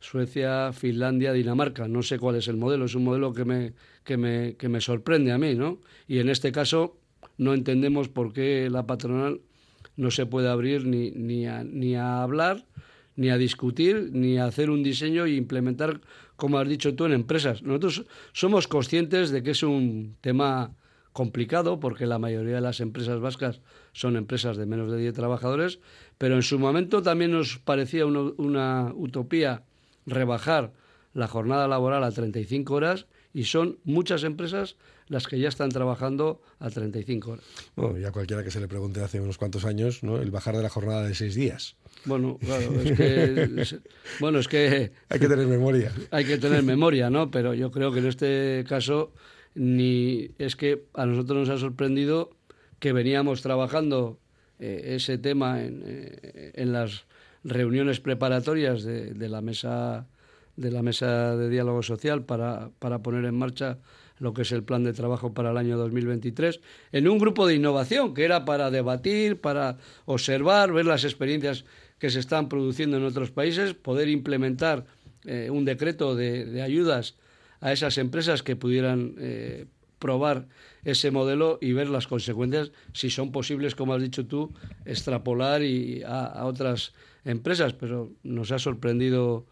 Suecia, 0.00 0.72
Finlandia, 0.72 1.32
Dinamarca. 1.32 1.88
No 1.88 2.02
sé 2.02 2.18
cuál 2.18 2.36
es 2.36 2.48
el 2.48 2.56
modelo, 2.56 2.84
es 2.84 2.94
un 2.94 3.04
modelo 3.04 3.32
que 3.32 3.44
me, 3.44 3.72
que 4.04 4.16
me, 4.16 4.56
que 4.56 4.68
me 4.68 4.80
sorprende 4.80 5.32
a 5.32 5.38
mí, 5.38 5.54
¿no? 5.54 5.80
Y 6.06 6.18
en 6.18 6.28
este 6.28 6.52
caso 6.52 6.98
no 7.38 7.54
entendemos 7.54 8.08
por 8.08 8.32
qué 8.32 8.68
la 8.70 8.86
patronal 8.86 9.40
no 9.96 10.10
se 10.10 10.26
puede 10.26 10.48
abrir 10.48 10.86
ni, 10.86 11.10
ni, 11.12 11.46
a, 11.46 11.64
ni 11.64 11.94
a 11.96 12.22
hablar, 12.22 12.64
ni 13.16 13.30
a 13.30 13.38
discutir, 13.38 14.10
ni 14.12 14.38
a 14.38 14.46
hacer 14.46 14.70
un 14.70 14.82
diseño 14.82 15.24
e 15.24 15.34
implementar, 15.34 16.00
como 16.36 16.58
has 16.58 16.68
dicho 16.68 16.94
tú, 16.94 17.04
en 17.04 17.12
empresas. 17.12 17.62
Nosotros 17.62 18.06
somos 18.32 18.66
conscientes 18.66 19.30
de 19.30 19.42
que 19.42 19.52
es 19.52 19.62
un 19.62 20.16
tema 20.20 20.74
complicado 21.12 21.78
porque 21.78 22.06
la 22.06 22.18
mayoría 22.18 22.56
de 22.56 22.60
las 22.60 22.80
empresas 22.80 23.20
vascas 23.20 23.60
son 23.92 24.16
empresas 24.16 24.56
de 24.56 24.66
menos 24.66 24.90
de 24.90 24.98
10 24.98 25.14
trabajadores, 25.14 25.78
pero 26.18 26.34
en 26.34 26.42
su 26.42 26.58
momento 26.58 27.02
también 27.02 27.30
nos 27.30 27.58
parecía 27.58 28.04
una, 28.04 28.32
una 28.36 28.92
utopía 28.94 29.62
rebajar 30.06 30.72
la 31.12 31.28
jornada 31.28 31.68
laboral 31.68 32.04
a 32.04 32.10
35 32.10 32.74
horas 32.74 33.06
y 33.32 33.44
son 33.44 33.78
muchas 33.84 34.24
empresas 34.24 34.76
las 35.08 35.26
que 35.26 35.38
ya 35.38 35.48
están 35.48 35.70
trabajando 35.70 36.40
a 36.58 36.70
35 36.70 37.30
horas. 37.32 37.44
Bueno, 37.76 37.98
ya 37.98 38.10
cualquiera 38.10 38.42
que 38.42 38.50
se 38.50 38.60
le 38.60 38.68
pregunte 38.68 39.02
hace 39.02 39.20
unos 39.20 39.38
cuantos 39.38 39.64
años, 39.64 40.02
¿no? 40.02 40.18
El 40.18 40.30
bajar 40.30 40.56
de 40.56 40.62
la 40.62 40.68
jornada 40.68 41.06
de 41.06 41.14
seis 41.14 41.34
días. 41.34 41.76
Bueno, 42.04 42.38
claro, 42.38 42.80
es 42.80 42.92
que, 42.92 43.78
bueno, 44.20 44.38
es 44.38 44.48
que... 44.48 44.92
Hay 45.08 45.20
que 45.20 45.28
tener 45.28 45.46
memoria. 45.46 45.92
Hay 46.10 46.24
que 46.24 46.38
tener 46.38 46.62
memoria, 46.62 47.10
¿no? 47.10 47.30
Pero 47.30 47.54
yo 47.54 47.70
creo 47.70 47.92
que 47.92 47.98
en 47.98 48.06
este 48.06 48.64
caso 48.68 49.12
ni 49.54 50.30
es 50.38 50.56
que 50.56 50.84
a 50.94 51.06
nosotros 51.06 51.48
nos 51.48 51.56
ha 51.56 51.60
sorprendido 51.60 52.30
que 52.78 52.92
veníamos 52.92 53.42
trabajando 53.42 54.18
eh, 54.58 54.94
ese 54.96 55.18
tema 55.18 55.62
en, 55.62 55.82
eh, 55.86 56.52
en 56.54 56.72
las 56.72 57.06
reuniones 57.44 58.00
preparatorias 58.00 58.82
de, 58.82 59.28
la 59.28 59.40
mesa 59.40 60.06
de 60.56 60.70
la 60.70 60.82
mesa 60.82 61.36
de 61.36 61.48
diálogo 61.48 61.82
social 61.82 62.24
para, 62.24 62.70
para 62.78 63.00
poner 63.00 63.24
en 63.24 63.36
marcha 63.36 63.78
lo 64.18 64.32
que 64.32 64.42
es 64.42 64.52
el 64.52 64.62
plan 64.62 64.84
de 64.84 64.92
trabajo 64.92 65.34
para 65.34 65.50
el 65.50 65.56
año 65.56 65.76
2023, 65.76 66.60
en 66.92 67.08
un 67.08 67.18
grupo 67.18 67.46
de 67.46 67.56
innovación 67.56 68.14
que 68.14 68.24
era 68.24 68.44
para 68.44 68.70
debatir, 68.70 69.40
para 69.40 69.78
observar, 70.04 70.72
ver 70.72 70.86
las 70.86 71.04
experiencias 71.04 71.64
que 71.98 72.10
se 72.10 72.20
están 72.20 72.48
produciendo 72.48 72.96
en 72.96 73.04
otros 73.04 73.30
países, 73.30 73.74
poder 73.74 74.08
implementar 74.08 74.86
eh, 75.24 75.50
un 75.50 75.64
decreto 75.64 76.14
de, 76.14 76.44
de, 76.44 76.62
ayudas 76.62 77.16
a 77.60 77.72
esas 77.72 77.98
empresas 77.98 78.42
que 78.42 78.56
pudieran 78.56 79.14
eh, 79.18 79.66
probar 79.98 80.48
ese 80.84 81.10
modelo 81.10 81.58
y 81.60 81.72
ver 81.72 81.88
las 81.88 82.06
consecuencias, 82.06 82.72
si 82.92 83.10
son 83.10 83.32
posibles, 83.32 83.74
como 83.74 83.94
has 83.94 84.02
dicho 84.02 84.26
tú, 84.26 84.52
extrapolar 84.84 85.62
y 85.62 86.02
a, 86.04 86.44
otras 86.44 86.92
empresas. 87.24 87.72
Pero 87.72 88.12
nos 88.22 88.52
ha 88.52 88.58
sorprendido 88.58 89.46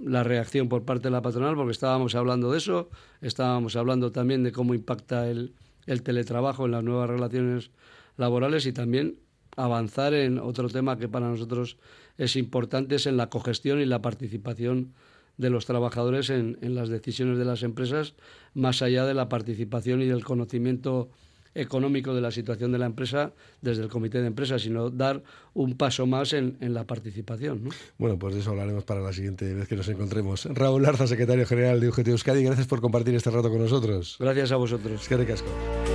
la 0.00 0.22
reacción 0.22 0.68
por 0.68 0.84
parte 0.84 1.04
de 1.04 1.10
la 1.10 1.22
patronal 1.22 1.56
porque 1.56 1.72
estábamos 1.72 2.14
hablando 2.14 2.52
de 2.52 2.58
eso, 2.58 2.90
estábamos 3.20 3.74
hablando 3.74 4.12
también 4.12 4.44
de 4.44 4.52
cómo 4.52 4.74
impacta 4.74 5.28
el, 5.28 5.54
el 5.86 6.02
teletrabajo 6.02 6.66
en 6.66 6.72
las 6.72 6.84
nuevas 6.84 7.10
relaciones 7.10 7.70
laborales 8.16 8.66
y 8.66 8.72
también 8.72 9.18
avanzar 9.56 10.14
en 10.14 10.38
otro 10.38 10.68
tema 10.68 10.98
que 10.98 11.08
para 11.08 11.28
nosotros 11.28 11.78
es 12.16 12.36
importante, 12.36 12.96
es 12.96 13.06
en 13.06 13.16
la 13.16 13.28
cogestión 13.28 13.80
y 13.80 13.86
la 13.86 14.02
participación 14.02 14.92
de 15.38 15.50
los 15.50 15.66
trabajadores 15.66 16.30
en, 16.30 16.58
en, 16.60 16.74
las 16.74 16.88
decisiones 16.88 17.38
de 17.38 17.44
las 17.44 17.62
empresas, 17.62 18.14
más 18.54 18.82
allá 18.82 19.06
de 19.06 19.14
la 19.14 19.28
participación 19.28 20.02
y 20.02 20.06
del 20.06 20.24
conocimiento 20.24 21.10
económico 21.54 22.14
de 22.14 22.20
la 22.20 22.30
situación 22.30 22.72
de 22.72 22.78
la 22.78 22.86
empresa 22.86 23.32
desde 23.60 23.82
el 23.82 23.88
comité 23.88 24.20
de 24.20 24.26
empresa, 24.26 24.58
sino 24.58 24.90
dar 24.90 25.22
un 25.54 25.76
paso 25.76 26.06
más 26.06 26.32
en, 26.32 26.56
en 26.60 26.74
la 26.74 26.84
participación. 26.84 27.64
¿no? 27.64 27.70
Bueno, 27.98 28.18
pues 28.18 28.34
de 28.34 28.40
eso 28.40 28.50
hablaremos 28.50 28.84
para 28.84 29.00
la 29.00 29.12
siguiente 29.12 29.52
vez 29.54 29.68
que 29.68 29.76
nos 29.76 29.88
encontremos. 29.88 30.46
Raúl 30.46 30.82
Larza, 30.82 31.06
secretario 31.06 31.46
general 31.46 31.80
de 31.80 31.88
UGT 31.88 32.08
Euskadi, 32.08 32.44
gracias 32.44 32.66
por 32.66 32.80
compartir 32.80 33.14
este 33.14 33.30
rato 33.30 33.50
con 33.50 33.58
nosotros. 33.58 34.16
Gracias 34.18 34.52
a 34.52 34.56
vosotros. 34.56 35.02
Es 35.02 35.08
que. 35.08 35.87